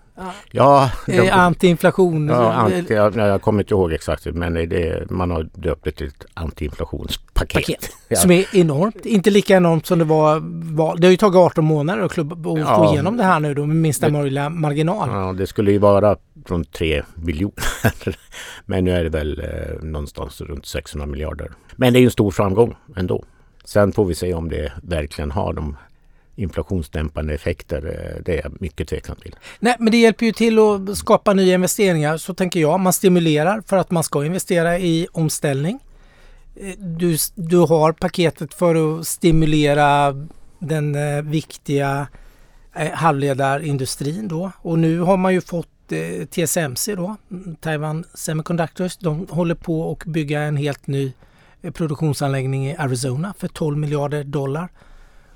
Ja, 0.50 0.90
de, 1.06 1.18
eh, 1.18 1.38
antiinflation. 1.38 2.28
Ja, 2.28 2.52
anti, 2.52 2.94
jag, 2.94 3.16
jag 3.16 3.42
kommer 3.42 3.62
inte 3.62 3.74
ihåg 3.74 3.92
exakt 3.92 4.24
men 4.24 4.54
det, 4.54 5.10
man 5.10 5.30
har 5.30 5.42
döpt 5.42 5.84
det 5.84 5.92
till 5.92 6.06
ett 6.06 6.26
antiinflationspaket. 6.34 7.54
Paket, 7.54 7.90
ja. 8.08 8.16
Som 8.16 8.30
är 8.30 8.56
enormt. 8.56 9.06
Inte 9.06 9.30
lika 9.30 9.56
enormt 9.56 9.86
som 9.86 9.98
det 9.98 10.04
var. 10.04 10.40
var 10.74 10.96
det 10.96 11.06
har 11.06 11.10
ju 11.10 11.16
tagit 11.16 11.36
18 11.36 11.64
månader 11.64 12.02
att, 12.02 12.12
klubb, 12.12 12.46
att 12.46 12.58
ja. 12.58 12.76
få 12.76 12.92
igenom 12.92 13.16
det 13.16 13.24
här 13.24 13.40
nu 13.40 13.54
då 13.54 13.66
med 13.66 13.76
minsta 13.76 14.10
möjliga 14.10 14.48
marginal. 14.48 15.08
Ja, 15.12 15.32
det 15.32 15.46
skulle 15.46 15.72
ju 15.72 15.78
vara 15.78 16.16
från 16.46 16.64
3 16.64 17.02
biljoner. 17.14 17.54
men 18.66 18.84
nu 18.84 18.90
är 18.90 19.04
det 19.04 19.10
väl 19.10 19.40
eh, 19.40 19.82
någonstans 19.82 20.40
runt 20.40 20.66
600 20.66 21.06
miljarder. 21.06 21.52
Men 21.76 21.92
det 21.92 21.98
är 21.98 22.00
ju 22.00 22.06
en 22.06 22.10
stor 22.10 22.30
framgång 22.30 22.76
ändå. 22.96 23.24
Sen 23.64 23.92
får 23.92 24.04
vi 24.04 24.14
se 24.14 24.34
om 24.34 24.48
det 24.48 24.72
verkligen 24.82 25.30
har 25.30 25.52
de 25.52 25.76
inflationsdämpande 26.38 27.34
effekter. 27.34 27.76
Eh, 27.76 28.22
det 28.24 28.38
är 28.38 28.42
jag 28.42 28.60
mycket 28.60 28.88
tveksam 28.88 29.16
till. 29.16 29.36
Nej, 29.60 29.76
men 29.78 29.90
det 29.90 29.96
hjälper 29.96 30.26
ju 30.26 30.32
till 30.32 30.58
att 30.58 30.98
skapa 30.98 31.34
nya 31.34 31.54
investeringar. 31.54 32.16
Så 32.16 32.34
tänker 32.34 32.60
jag. 32.60 32.80
Man 32.80 32.92
stimulerar 32.92 33.62
för 33.66 33.76
att 33.76 33.90
man 33.90 34.04
ska 34.04 34.24
investera 34.24 34.78
i 34.78 35.06
omställning. 35.12 35.78
Eh, 36.56 36.74
du, 36.78 37.16
du 37.34 37.56
har 37.58 37.92
paketet 37.92 38.54
för 38.54 38.98
att 39.00 39.06
stimulera 39.06 40.14
den 40.58 40.94
eh, 40.94 41.22
viktiga 41.22 42.06
eh, 42.74 42.90
halvledarindustrin 42.90 44.28
då. 44.28 44.52
Och 44.62 44.78
nu 44.78 45.00
har 45.00 45.16
man 45.16 45.34
ju 45.34 45.40
fått 45.40 45.92
eh, 45.92 46.26
TSMC 46.26 46.94
då, 46.94 47.16
mm, 47.30 47.56
Taiwan 47.56 48.04
Semiconductors. 48.14 48.96
De 48.96 49.26
håller 49.30 49.54
på 49.54 49.92
att 49.92 50.04
bygga 50.04 50.40
en 50.40 50.56
helt 50.56 50.86
ny 50.86 51.12
eh, 51.62 51.72
produktionsanläggning 51.72 52.68
i 52.68 52.76
Arizona 52.76 53.34
för 53.38 53.48
12 53.48 53.78
miljarder 53.78 54.24
dollar. 54.24 54.68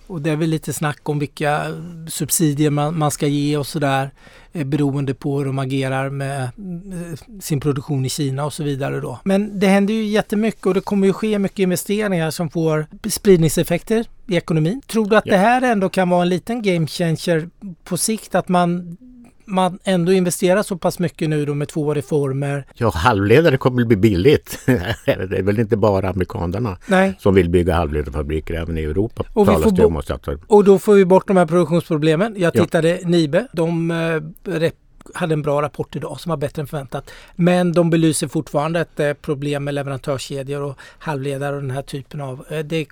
Och 0.06 0.22
det 0.22 0.30
är 0.30 0.36
väl 0.36 0.50
lite 0.50 0.72
snack 0.72 1.08
om 1.08 1.18
vilka 1.18 1.66
subsidier 2.08 2.70
man, 2.70 2.98
man 2.98 3.10
ska 3.10 3.26
ge 3.26 3.56
och 3.56 3.66
sådär 3.66 4.10
eh, 4.52 4.64
beroende 4.64 5.14
på 5.14 5.38
hur 5.38 5.44
de 5.44 5.58
agerar 5.58 6.10
med 6.10 6.42
eh, 6.42 7.38
sin 7.40 7.60
produktion 7.60 8.04
i 8.04 8.08
Kina 8.08 8.44
och 8.44 8.52
så 8.52 8.64
vidare 8.64 9.00
då. 9.00 9.18
Men 9.24 9.58
det 9.58 9.66
händer 9.66 9.94
ju 9.94 10.04
jättemycket 10.04 10.66
och 10.66 10.74
det 10.74 10.80
kommer 10.80 11.06
ju 11.06 11.12
ske 11.12 11.38
mycket 11.38 11.58
investeringar 11.58 12.30
som 12.30 12.50
får 12.50 12.86
spridningseffekter 13.10 14.04
i 14.26 14.36
ekonomin. 14.36 14.82
Tror 14.86 15.06
du 15.06 15.16
att 15.16 15.26
ja. 15.26 15.32
det 15.32 15.38
här 15.38 15.62
ändå 15.62 15.88
kan 15.88 16.08
vara 16.08 16.22
en 16.22 16.28
liten 16.28 16.62
game 16.62 16.86
changer 16.86 17.48
på 17.84 17.96
sikt? 17.96 18.34
Att 18.34 18.48
man 18.48 18.96
man 19.44 19.78
ändå 19.84 20.12
investerar 20.12 20.62
så 20.62 20.76
pass 20.76 20.98
mycket 20.98 21.28
nu 21.28 21.46
då 21.46 21.54
med 21.54 21.68
två 21.68 21.94
reformer. 21.94 22.66
Ja, 22.74 22.90
halvledare 22.90 23.56
kommer 23.56 23.82
att 23.82 23.88
bli 23.88 23.96
billigt. 23.96 24.58
det 24.66 25.38
är 25.38 25.42
väl 25.42 25.58
inte 25.58 25.76
bara 25.76 26.08
amerikanerna 26.10 26.78
Nej. 26.86 27.14
som 27.18 27.34
vill 27.34 27.50
bygga 27.50 27.74
halvledarfabriker, 27.74 28.54
även 28.54 28.78
i 28.78 28.82
Europa 28.82 29.24
och, 29.32 29.48
vi 29.48 29.52
får 29.52 29.84
om 29.84 30.02
och 30.46 30.64
då 30.64 30.78
får 30.78 30.94
vi 30.94 31.04
bort 31.04 31.26
de 31.26 31.36
här 31.36 31.46
produktionsproblemen. 31.46 32.34
Jag 32.38 32.52
tittade 32.52 33.00
ja. 33.02 33.08
Nibe, 33.08 33.46
de 33.52 33.90
eh, 33.90 34.70
hade 35.14 35.32
en 35.32 35.42
bra 35.42 35.62
rapport 35.62 35.96
idag 35.96 36.20
som 36.20 36.30
var 36.30 36.36
bättre 36.36 36.62
än 36.62 36.66
förväntat. 36.66 37.10
Men 37.36 37.72
de 37.72 37.90
belyser 37.90 38.28
fortfarande 38.28 38.80
ett 38.80 39.22
problem 39.22 39.64
med 39.64 39.74
leverantörskedjor 39.74 40.62
och 40.62 40.78
halvledare 40.98 41.56
och 41.56 41.62
den 41.62 41.70
här 41.70 41.82
typen 41.82 42.20
av... 42.20 42.44
Eh, 42.50 42.58
det 42.58 42.76
är 42.76 42.86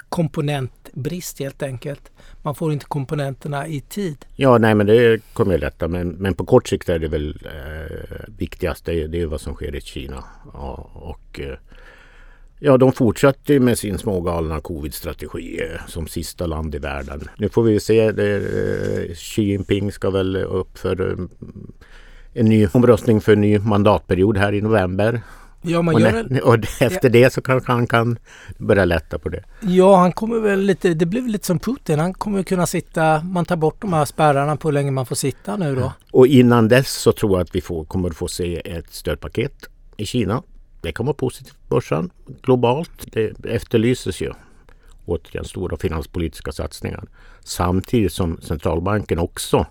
brist 0.93 1.41
helt 1.41 1.63
enkelt. 1.63 2.11
Man 2.43 2.55
får 2.55 2.73
inte 2.73 2.85
komponenterna 2.85 3.67
i 3.67 3.81
tid. 3.81 4.25
Ja, 4.37 4.59
nej 4.59 4.75
men 4.75 4.87
det 4.87 5.23
kommer 5.33 5.53
ju 5.53 5.59
lätta. 5.59 5.89
Men, 5.89 6.09
men 6.09 6.35
på 6.35 6.45
kort 6.45 6.69
sikt 6.69 6.89
är 6.89 6.99
det 6.99 7.09
väl 7.09 7.39
eh, 7.45 7.97
viktigast 8.39 8.85
det, 8.85 9.07
det 9.07 9.21
är 9.21 9.27
vad 9.27 9.41
som 9.41 9.55
sker 9.55 9.77
i 9.77 9.81
Kina. 9.81 10.25
Ja, 10.53 10.91
och 10.95 11.41
eh, 11.41 11.59
Ja, 12.63 12.77
de 12.77 12.93
fortsätter 12.93 13.61
med 13.61 13.79
sin 13.79 13.99
smågalna 13.99 14.61
covid-strategi 14.61 15.61
eh, 15.61 15.87
som 15.87 16.07
sista 16.07 16.47
land 16.47 16.75
i 16.75 16.79
världen. 16.79 17.29
Nu 17.39 17.49
får 17.49 17.63
vi 17.63 17.81
se. 17.81 18.13
Det, 18.13 18.37
eh, 18.37 19.15
Xi 19.15 19.43
Jinping 19.43 19.93
ska 19.93 20.11
väl 20.11 20.37
upp 20.37 20.79
för 20.79 21.11
eh, 21.11 21.17
en 22.33 22.47
ny 22.47 22.69
omröstning 22.73 23.21
för 23.21 23.33
en 23.33 23.41
ny 23.41 23.59
mandatperiod 23.59 24.37
här 24.37 24.53
i 24.53 24.61
november. 24.61 25.21
Ja, 25.63 25.83
man 25.83 25.95
och, 25.95 26.01
gör 26.01 26.27
när, 26.31 26.43
och 26.47 26.55
efter 26.81 27.01
ja. 27.03 27.09
det 27.09 27.33
så 27.33 27.43
kanske 27.43 27.73
han 27.73 27.87
kan 27.87 28.19
börja 28.59 28.85
lätta 28.85 29.19
på 29.19 29.29
det. 29.29 29.45
Ja, 29.61 29.97
han 29.97 30.13
kommer 30.13 30.41
väl 30.41 30.61
lite, 30.61 30.95
det 30.95 31.07
blir 31.07 31.23
lite 31.23 31.47
som 31.47 31.59
Putin. 31.59 31.99
Han 31.99 32.15
kommer 32.15 32.43
kunna 32.43 32.67
sitta, 32.67 33.23
man 33.23 33.45
tar 33.45 33.57
bort 33.57 33.81
de 33.81 33.93
här 33.93 34.05
spärrarna 34.05 34.57
på 34.57 34.69
hur 34.69 34.73
länge 34.73 34.91
man 34.91 35.07
får 35.07 35.17
sitta 35.17 35.57
nu 35.57 35.75
då. 35.75 35.93
Och 36.13 36.27
innan 36.27 36.69
dess 36.69 36.93
så 36.93 37.13
tror 37.13 37.33
jag 37.33 37.41
att 37.41 37.55
vi 37.55 37.61
får, 37.61 37.85
kommer 37.85 38.11
få 38.11 38.29
se 38.29 38.63
ett 38.65 38.93
stödpaket 38.93 39.69
i 39.97 40.07
Kina. 40.07 40.43
Det 40.81 40.93
kommer 40.93 41.09
vara 41.09 41.17
positivt 41.17 41.55
på 41.69 41.75
börsen 41.75 42.11
globalt. 42.43 43.13
Det 43.13 43.33
efterlyses 43.45 44.21
ju 44.21 44.33
återigen 45.07 45.45
stora 45.45 45.77
finanspolitiska 45.77 46.53
satsningar. 46.53 47.05
Samtidigt 47.41 48.13
som 48.13 48.41
centralbanken 48.41 49.19
också 49.19 49.67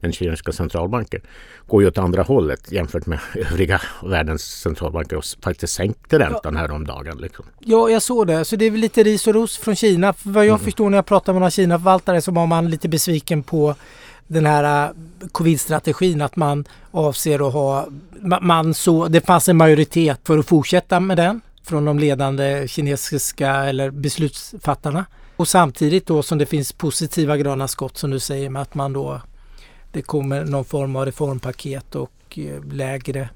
den 0.00 0.12
kinesiska 0.12 0.52
centralbanken, 0.52 1.20
går 1.66 1.82
ju 1.82 1.88
åt 1.88 1.98
andra 1.98 2.22
hållet 2.22 2.72
jämfört 2.72 3.06
med 3.06 3.18
övriga 3.34 3.80
världens 4.02 4.42
centralbanker 4.42 5.16
och 5.16 5.24
faktiskt 5.42 5.72
sänkte 5.72 6.18
räntan 6.18 6.54
ja. 6.54 6.60
häromdagen. 6.60 7.18
Liksom. 7.18 7.44
Ja, 7.58 7.90
jag 7.90 8.02
såg 8.02 8.26
det. 8.26 8.44
Så 8.44 8.56
det 8.56 8.64
är 8.64 8.70
väl 8.70 8.80
lite 8.80 9.02
ris 9.02 9.26
och 9.26 9.34
ros 9.34 9.58
från 9.58 9.76
Kina. 9.76 10.12
För 10.12 10.30
vad 10.30 10.44
jag 10.44 10.54
mm. 10.54 10.64
förstår 10.64 10.90
när 10.90 10.98
jag 10.98 11.06
pratar 11.06 11.32
med 11.32 11.40
några 11.40 11.50
Kina-förvaltare 11.50 12.22
så 12.22 12.32
var 12.32 12.46
man 12.46 12.70
lite 12.70 12.88
besviken 12.88 13.42
på 13.42 13.74
den 14.26 14.46
här 14.46 14.84
äh, 14.84 14.94
covid-strategin 15.32 16.22
att 16.22 16.36
man 16.36 16.64
avser 16.90 17.46
att 17.46 17.52
ha, 17.52 17.88
man 18.40 18.74
så, 18.74 19.08
det 19.08 19.20
fanns 19.20 19.48
en 19.48 19.56
majoritet 19.56 20.20
för 20.24 20.38
att 20.38 20.46
fortsätta 20.46 21.00
med 21.00 21.16
den 21.16 21.40
från 21.62 21.84
de 21.84 21.98
ledande 21.98 22.68
kinesiska 22.68 23.54
eller 23.54 23.90
beslutsfattarna. 23.90 25.04
Och 25.36 25.48
samtidigt 25.48 26.06
då 26.06 26.22
som 26.22 26.38
det 26.38 26.46
finns 26.46 26.72
positiva 26.72 27.36
gröna 27.36 27.68
skott 27.68 27.98
som 27.98 28.10
du 28.10 28.18
säger 28.18 28.50
med 28.50 28.62
att 28.62 28.74
man 28.74 28.92
då 28.92 29.20
det 29.92 30.02
kommer 30.02 30.44
någon 30.44 30.64
form 30.64 30.96
av 30.96 31.04
reformpaket 31.04 31.94
och 31.94 32.38
eh, 32.38 32.64
lägre 32.72 33.28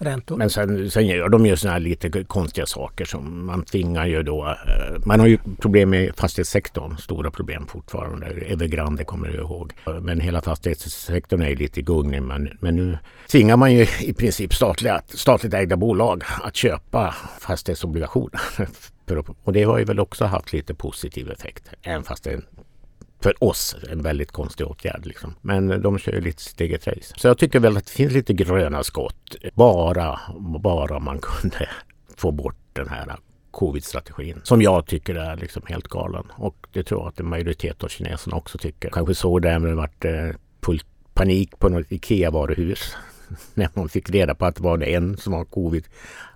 räntor. 0.00 0.36
Men 0.36 0.50
sen, 0.50 0.90
sen 0.90 1.06
gör 1.06 1.28
de 1.28 1.46
ju 1.46 1.56
sådana 1.56 1.72
här 1.72 1.80
lite 1.80 2.24
konstiga 2.24 2.66
saker 2.66 3.04
som 3.04 3.46
man 3.46 3.62
tvingar 3.62 4.06
ju 4.06 4.22
då. 4.22 4.46
Eh, 4.46 5.06
man 5.06 5.20
har 5.20 5.26
ju 5.26 5.38
problem 5.58 5.90
med 5.90 6.16
fastighetssektorn, 6.16 6.96
stora 6.96 7.30
problem 7.30 7.66
fortfarande. 7.66 8.26
Evergrande 8.26 9.04
kommer 9.04 9.28
du 9.28 9.38
ihåg. 9.38 9.72
Men 10.02 10.20
hela 10.20 10.42
fastighetssektorn 10.42 11.42
är 11.42 11.56
lite 11.56 11.80
i 11.80 11.82
gungning. 11.82 12.26
Men, 12.26 12.48
men 12.60 12.76
nu 12.76 12.98
tvingar 13.30 13.56
man 13.56 13.72
ju 13.72 13.86
i 14.00 14.12
princip 14.12 14.54
statliga, 14.54 15.02
statligt 15.08 15.54
ägda 15.54 15.76
bolag 15.76 16.22
att 16.42 16.56
köpa 16.56 17.14
fastighetsobligationer. 17.40 18.40
Och 19.44 19.52
det 19.52 19.62
har 19.62 19.78
ju 19.78 19.84
väl 19.84 20.00
också 20.00 20.24
haft 20.24 20.52
lite 20.52 20.74
positiv 20.74 21.30
effekt. 21.30 21.70
Även 21.82 22.02
fast 22.02 22.24
det 22.24 22.40
för 23.22 23.44
oss 23.44 23.76
en 23.90 24.02
väldigt 24.02 24.32
konstig 24.32 24.66
åtgärd. 24.66 25.06
Liksom. 25.06 25.34
Men 25.40 25.82
de 25.82 25.98
kör 25.98 26.12
ju 26.12 26.20
lite 26.20 26.42
sitt 26.42 26.60
eget 26.60 26.86
race. 26.86 27.14
Så 27.16 27.28
jag 27.28 27.38
tycker 27.38 27.60
väl 27.60 27.76
att 27.76 27.86
det 27.86 27.92
finns 27.92 28.12
lite 28.12 28.32
gröna 28.32 28.84
skott. 28.84 29.36
Bara, 29.54 30.20
bara 30.60 30.98
man 30.98 31.18
kunde 31.22 31.68
få 32.16 32.30
bort 32.30 32.56
den 32.72 32.88
här 32.88 33.16
covid-strategin 33.50 34.40
som 34.44 34.62
jag 34.62 34.86
tycker 34.86 35.14
är 35.14 35.36
liksom 35.36 35.62
helt 35.66 35.88
galen. 35.88 36.24
Och 36.36 36.66
det 36.72 36.82
tror 36.82 37.00
jag 37.00 37.08
att 37.08 37.20
en 37.20 37.28
majoritet 37.28 37.84
av 37.84 37.88
kineserna 37.88 38.36
också 38.36 38.58
tycker. 38.58 38.90
Kanske 38.90 39.14
såg 39.14 39.42
det 39.42 39.50
även 39.50 39.76
varit 39.76 40.04
eh, 40.04 40.30
panik 41.14 41.58
på 41.58 41.68
något 41.68 41.92
IKEA-varuhus 41.92 42.96
när 43.54 43.68
man 43.74 43.88
fick 43.88 44.10
reda 44.10 44.34
på 44.34 44.46
att 44.46 44.56
det 44.56 44.62
var 44.62 44.78
det 44.78 44.94
en 44.94 45.16
som 45.16 45.32
var 45.32 45.44
covid. 45.44 45.84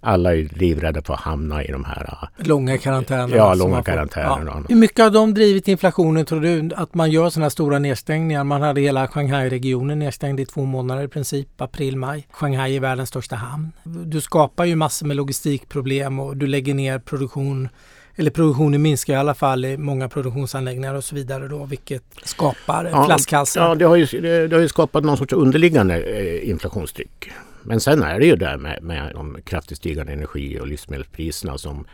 Alla 0.00 0.34
är 0.34 0.58
livrädda 0.58 1.02
för 1.02 1.14
att 1.14 1.20
hamna 1.20 1.64
i 1.64 1.72
de 1.72 1.84
här 1.84 2.18
äh, 2.38 2.46
långa 2.46 2.78
karantänerna. 2.78 3.36
Ja, 3.36 3.54
långa 3.54 3.82
karantänerna. 3.82 4.52
Ja. 4.54 4.62
Hur 4.68 4.76
mycket 4.76 5.04
har 5.04 5.10
de 5.10 5.34
drivit 5.34 5.68
inflationen 5.68 6.24
tror 6.24 6.40
du? 6.40 6.70
Att 6.76 6.94
man 6.94 7.10
gör 7.10 7.30
sådana 7.30 7.50
stora 7.50 7.78
nedstängningar. 7.78 8.44
Man 8.44 8.62
hade 8.62 8.80
hela 8.80 9.08
Shanghai-regionen 9.08 9.98
nedstängd 9.98 10.40
i 10.40 10.46
två 10.46 10.64
månader 10.64 11.02
i 11.02 11.08
princip, 11.08 11.60
april, 11.60 11.96
maj. 11.96 12.26
Shanghai 12.30 12.76
är 12.76 12.80
världens 12.80 13.08
största 13.08 13.36
hamn. 13.36 13.72
Du 13.84 14.20
skapar 14.20 14.64
ju 14.64 14.76
massor 14.76 15.06
med 15.06 15.16
logistikproblem 15.16 16.20
och 16.20 16.36
du 16.36 16.46
lägger 16.46 16.74
ner 16.74 16.98
produktion 16.98 17.68
eller 18.16 18.30
produktionen 18.30 18.82
minskar 18.82 19.14
i 19.14 19.16
alla 19.16 19.34
fall 19.34 19.64
i 19.64 19.76
många 19.76 20.08
produktionsanläggningar 20.08 20.94
och 20.94 21.04
så 21.04 21.14
vidare 21.14 21.48
då, 21.48 21.64
vilket 21.64 22.04
skapar 22.22 22.84
ja, 22.84 23.04
flaskhalsar. 23.06 23.68
Ja, 23.68 23.74
det 23.74 23.84
har, 23.84 23.96
ju, 23.96 24.20
det, 24.20 24.48
det 24.48 24.56
har 24.56 24.60
ju 24.62 24.68
skapat 24.68 25.04
någon 25.04 25.16
sorts 25.16 25.32
underliggande 25.32 26.02
eh, 26.02 26.48
inflationstryck. 26.48 27.30
Men 27.62 27.80
sen 27.80 28.02
är 28.02 28.20
det 28.20 28.26
ju 28.26 28.36
där 28.36 28.56
med, 28.56 28.82
med 28.82 29.12
de 29.14 29.38
kraftigt 29.44 29.78
stigande 29.78 30.12
energi 30.12 30.60
och 30.60 30.66
livsmedelspriserna 30.66 31.58
som 31.58 31.86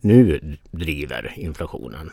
nu 0.00 0.40
driver 0.70 1.32
inflationen. 1.36 2.10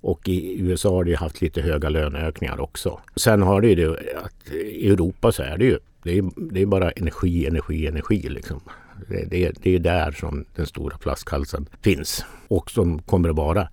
Och 0.00 0.28
i 0.28 0.60
USA 0.60 0.90
har 0.90 1.04
det 1.04 1.14
haft 1.14 1.40
lite 1.40 1.62
höga 1.62 1.88
löneökningar 1.88 2.60
också. 2.60 3.00
Sen 3.16 3.42
har 3.42 3.60
det 3.60 3.68
ju 3.68 3.74
det 3.74 4.16
att 4.24 4.54
i 4.54 4.90
Europa 4.90 5.32
så 5.32 5.42
är 5.42 5.58
det 5.58 5.64
ju 5.64 5.78
det 6.02 6.18
är, 6.18 6.52
det 6.52 6.62
är 6.62 6.66
bara 6.66 6.90
energi, 6.90 7.46
energi, 7.46 7.86
energi 7.86 8.28
liksom. 8.28 8.60
Det, 9.08 9.24
det, 9.24 9.52
det 9.62 9.74
är 9.74 9.78
där 9.78 10.12
som 10.12 10.44
den 10.56 10.66
stora 10.66 10.98
flaskhalsen 10.98 11.66
finns 11.82 12.24
och 12.48 12.70
som 12.70 13.02
kommer 13.02 13.28
att 13.28 13.36
vara 13.36 13.68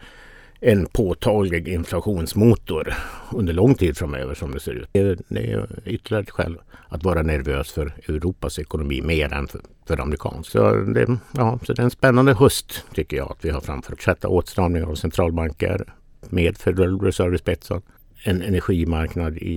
en 0.63 0.85
påtaglig 0.85 1.67
inflationsmotor 1.67 2.93
under 3.33 3.53
lång 3.53 3.75
tid 3.75 3.97
framöver 3.97 4.35
som 4.35 4.51
det 4.51 4.59
ser 4.59 4.71
ut. 4.71 4.89
Det 5.27 5.51
är 5.51 5.67
ytterligare 5.85 6.23
ett 6.23 6.29
skäl 6.29 6.57
att 6.89 7.03
vara 7.03 7.21
nervös 7.21 7.71
för 7.71 7.93
Europas 8.07 8.59
ekonomi 8.59 9.01
mer 9.01 9.33
än 9.33 9.47
för, 9.47 9.61
för 9.87 10.01
amerikansk. 10.01 10.51
Så 10.51 10.75
det, 10.75 11.17
ja, 11.31 11.59
så 11.63 11.73
det 11.73 11.81
är 11.81 11.83
en 11.83 11.91
spännande 11.91 12.33
höst 12.33 12.85
tycker 12.93 13.17
jag 13.17 13.31
att 13.31 13.45
vi 13.45 13.49
har 13.49 13.61
framför 13.61 13.93
oss. 13.93 14.01
Sätta 14.01 14.27
åtstramningar 14.27 14.87
av 14.87 14.95
centralbanker 14.95 15.93
med 16.29 16.57
Federal 16.57 16.99
Reserve 17.01 17.35
i 17.35 17.39
spetsen. 17.39 17.81
En 18.23 18.41
energimarknad 18.41 19.37
i, 19.37 19.53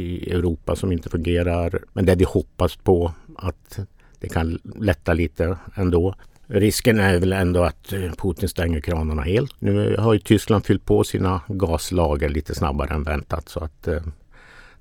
i 0.00 0.30
Europa 0.30 0.76
som 0.76 0.92
inte 0.92 1.08
fungerar 1.08 1.80
men 1.92 2.06
där 2.06 2.16
vi 2.16 2.24
hoppas 2.24 2.76
på 2.76 3.12
att 3.36 3.78
det 4.20 4.28
kan 4.28 4.58
lätta 4.76 5.12
lite 5.12 5.58
ändå. 5.74 6.14
Risken 6.46 6.98
är 6.98 7.18
väl 7.18 7.32
ändå 7.32 7.62
att 7.62 7.92
eh, 7.92 8.12
Putin 8.18 8.48
stänger 8.48 8.80
kranarna 8.80 9.22
helt. 9.22 9.54
Nu 9.58 9.96
har 9.96 10.12
ju 10.12 10.18
Tyskland 10.18 10.66
fyllt 10.66 10.84
på 10.84 11.04
sina 11.04 11.40
gaslager 11.48 12.28
lite 12.28 12.54
snabbare 12.54 12.94
än 12.94 13.02
väntat 13.02 13.48
så 13.48 13.60
att 13.60 13.88
eh, 13.88 14.02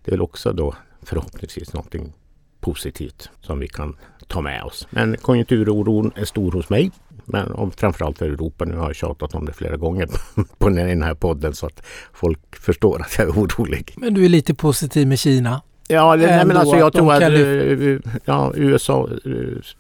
det 0.04 0.12
är 0.12 0.12
väl 0.12 0.22
också 0.22 0.54
då 0.54 0.76
förhoppningsvis 1.02 1.74
någonting 1.74 2.14
positivt 2.60 3.30
som 3.42 3.60
vi 3.60 3.68
kan 3.68 3.96
ta 4.28 4.42
med 4.42 4.64
oss. 4.64 4.88
Men 4.90 5.18
konjunkturoron 5.18 6.12
är 6.16 6.26
stor 6.26 6.52
hos 6.52 6.70
mig. 6.70 6.92
Men 7.26 7.52
om, 7.52 7.72
framförallt 7.72 8.18
för 8.18 8.26
Europa. 8.26 8.66
Nu 8.66 8.78
har 8.78 8.86
jag 8.88 8.96
tjatat 8.96 9.36
om 9.36 9.46
det 9.46 9.54
flera 9.54 9.78
gånger 9.78 10.10
på 10.58 10.70
den 10.70 11.04
här 11.04 11.16
podden 11.16 11.54
så 11.54 11.66
att 11.66 11.86
folk 12.14 12.56
förstår 12.56 13.02
att 13.02 13.18
jag 13.18 13.28
är 13.28 13.32
orolig. 13.32 13.94
Men 13.98 14.14
du 14.14 14.26
är 14.26 14.30
lite 14.30 14.54
positiv 14.54 15.08
med 15.08 15.20
Kina? 15.20 15.62
Ja, 15.92 16.16
det, 16.16 16.26
nej, 16.28 16.46
men 16.46 16.58
alltså 16.58 16.76
jag 16.76 16.94
tror 16.94 17.14
att 17.14 17.32
uh, 17.32 18.00
ja, 18.26 18.52
USA, 18.56 19.10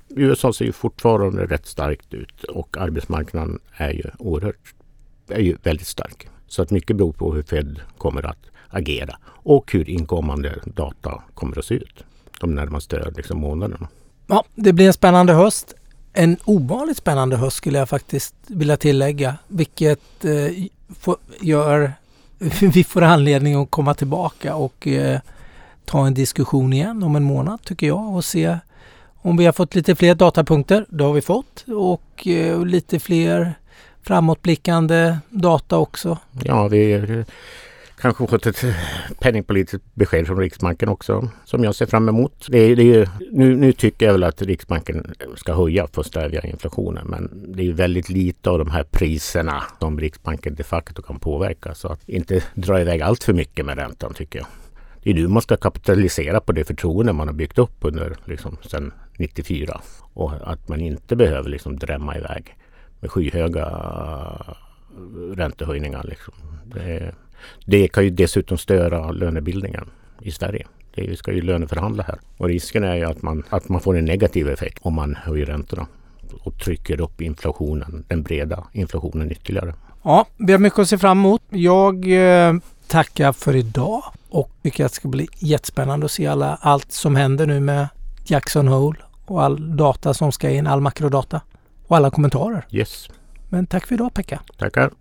USA 0.10 0.54
ser 0.54 0.66
ju 0.66 0.72
fortfarande 0.72 1.46
rätt 1.46 1.68
starkt 1.68 2.14
ut 2.14 2.44
och 2.44 2.78
arbetsmarknaden 2.78 3.60
är 3.78 3.92
ju 3.92 4.04
oerhört, 4.20 4.74
är 5.28 5.42
ju 5.42 5.58
väldigt 5.64 5.88
stark. 5.88 6.28
Så 6.48 6.62
att 6.62 6.72
mycket 6.72 6.96
beror 6.96 7.12
på 7.12 7.34
hur 7.34 7.44
Fed 7.44 7.82
kommer 7.98 8.26
att 8.26 8.38
agera 8.70 9.18
och 9.26 9.72
hur 9.72 9.90
inkommande 9.90 10.56
data 10.64 11.24
kommer 11.34 11.60
att 11.60 11.66
se 11.66 11.76
ut 11.76 12.04
de 12.40 12.56
närmaste 12.56 13.12
liksom, 13.18 13.40
månaderna. 13.40 13.88
Ja, 14.28 14.44
det 14.56 14.74
blir 14.74 14.88
en 14.88 14.94
spännande 14.94 15.34
höst. 15.34 15.74
En 16.14 16.38
ovanligt 16.46 16.98
spännande 16.98 17.38
höst 17.38 17.58
skulle 17.58 17.78
jag 17.78 17.90
faktiskt 17.90 18.36
vilja 18.48 18.78
tillägga, 18.78 19.36
vilket 19.48 20.26
eh, 20.26 20.66
får, 21.00 21.18
gör 21.42 21.94
vi 22.74 22.84
får 22.84 23.02
anledning 23.02 23.56
att 23.56 23.72
komma 23.72 23.94
tillbaka 23.94 24.56
och 24.56 24.88
eh, 24.88 25.20
ta 25.90 26.08
en 26.08 26.14
diskussion 26.14 26.74
igen 26.74 27.04
om 27.04 27.16
en 27.16 27.24
månad 27.24 27.62
tycker 27.64 27.88
jag 27.88 28.16
och 28.16 28.26
se 28.26 28.58
om 29.22 29.38
vi 29.38 29.46
har 29.46 29.54
fått 29.54 29.76
lite 29.76 29.96
fler 29.96 30.16
datapunkter. 30.16 30.86
Det 30.90 31.04
har 31.04 31.14
vi 31.14 31.22
fått 31.22 31.66
och 31.68 32.28
eh, 32.28 32.66
lite 32.66 33.00
fler 33.00 33.54
framåtblickande 34.02 35.18
data 35.30 35.78
också. 35.78 36.18
Ja, 36.44 36.68
vi 36.68 37.24
kanske 38.02 38.28
fått 38.28 38.46
ett 38.46 38.64
penningpolitiskt 39.20 39.86
besked 39.96 40.28
från 40.28 40.40
Riksbanken 40.40 40.90
också 40.90 41.30
som 41.46 41.64
jag 41.64 41.76
ser 41.76 41.86
fram 41.86 42.10
emot. 42.10 42.46
Det 42.50 42.58
är, 42.58 42.76
det 42.76 42.96
är, 42.96 43.10
nu, 43.32 43.56
nu, 43.56 43.72
tycker 43.72 44.06
jag 44.06 44.14
väl 44.14 44.24
att 44.24 44.42
Riksbanken 44.42 45.14
ska 45.36 45.54
höja 45.54 45.88
för 45.94 46.02
att 46.02 46.08
stävja 46.08 46.42
inflationen 46.42 47.08
men 47.08 47.54
det 47.56 47.68
är 47.68 47.72
väldigt 47.72 48.10
lite 48.10 48.50
av 48.50 48.60
de 48.60 48.72
här 48.72 48.84
priserna 48.84 49.64
som 49.80 50.00
Riksbanken 50.00 50.56
de 50.56 50.64
facto 50.64 51.02
kan 51.02 51.20
påverka 51.20 51.76
så 51.76 51.88
att 51.88 52.10
inte 52.10 52.44
dra 52.54 52.82
iväg 52.82 53.02
allt 53.02 53.24
för 53.24 53.34
mycket 53.34 53.66
med 53.66 53.78
räntan 53.78 54.14
tycker 54.14 54.40
jag 54.40 54.48
det 55.04 55.10
är 55.10 55.14
nu 55.14 55.28
man 55.28 55.42
ska 55.42 55.58
kapitalisera 55.58 56.40
på 56.40 56.52
det 56.52 56.66
förtroende 56.66 57.14
man 57.14 57.28
har 57.28 57.36
byggt 57.36 57.58
upp 57.58 57.76
under 57.82 58.16
liksom, 58.26 58.58
sedan 58.62 58.94
94. 59.18 59.82
Och 60.14 60.34
att 60.44 60.68
man 60.68 60.82
inte 60.82 61.16
behöver 61.16 61.50
liksom 61.50 61.80
drämma 61.80 62.18
iväg 62.18 62.56
med 63.00 63.12
skyhöga 63.12 63.66
räntehöjningar. 65.34 66.04
Liksom. 66.04 66.34
Det, 66.66 67.12
det, 67.66 67.88
kan 67.88 68.04
ju 68.04 68.10
dessutom 68.10 68.58
störa 68.58 69.12
lönebildningen 69.12 69.90
i 70.22 70.32
Sverige. 70.32 70.68
Vi 70.96 71.16
ska 71.16 71.32
ju 71.32 71.42
löneförhandla 71.42 72.04
här 72.04 72.20
och 72.38 72.48
risken 72.48 72.84
är 72.84 72.96
ju 72.96 73.04
att 73.04 73.22
man, 73.22 73.44
att 73.50 73.70
man 73.70 73.82
får 73.82 73.98
en 73.98 74.06
negativ 74.06 74.50
effekt 74.50 74.80
om 74.82 74.94
man 74.94 75.16
höjer 75.16 75.46
räntorna 75.46 75.88
och 76.44 76.60
trycker 76.60 77.02
upp 77.02 77.22
inflationen, 77.22 78.06
den 78.08 78.24
breda 78.24 78.68
inflationen 78.74 79.32
ytterligare. 79.32 79.74
Ja, 80.04 80.28
vi 80.38 80.52
har 80.52 80.60
mycket 80.60 80.80
att 80.80 80.90
se 80.90 80.98
fram 80.98 81.20
emot. 81.20 81.42
Jag 81.50 81.96
eh, 81.96 82.54
tackar 82.90 83.32
för 83.32 83.56
idag 83.56 84.04
och 84.30 84.52
tycker 84.64 84.86
att 84.86 84.92
det 84.92 84.96
ska 84.96 85.08
bli 85.08 85.28
jättespännande 85.40 86.06
att 86.06 86.12
se 86.12 86.28
alla, 86.28 86.58
allt 86.62 86.92
som 86.92 87.16
händer 87.16 87.48
nu 87.48 87.60
med 87.60 87.88
Jackson 88.26 88.68
Hole 88.68 89.00
och 89.26 89.44
all 89.44 89.78
data 89.78 90.14
som 90.14 90.32
ska 90.32 90.50
in, 90.50 90.68
all 90.68 90.82
makrodata 90.82 91.42
och 91.88 91.98
alla 91.98 92.12
kommentarer. 92.12 92.66
Yes. 92.72 93.10
Men 93.50 93.68
tack 93.68 93.88
för 93.88 93.96
idag 93.96 94.14
Pekka. 94.14 94.42
Tackar. 94.58 94.92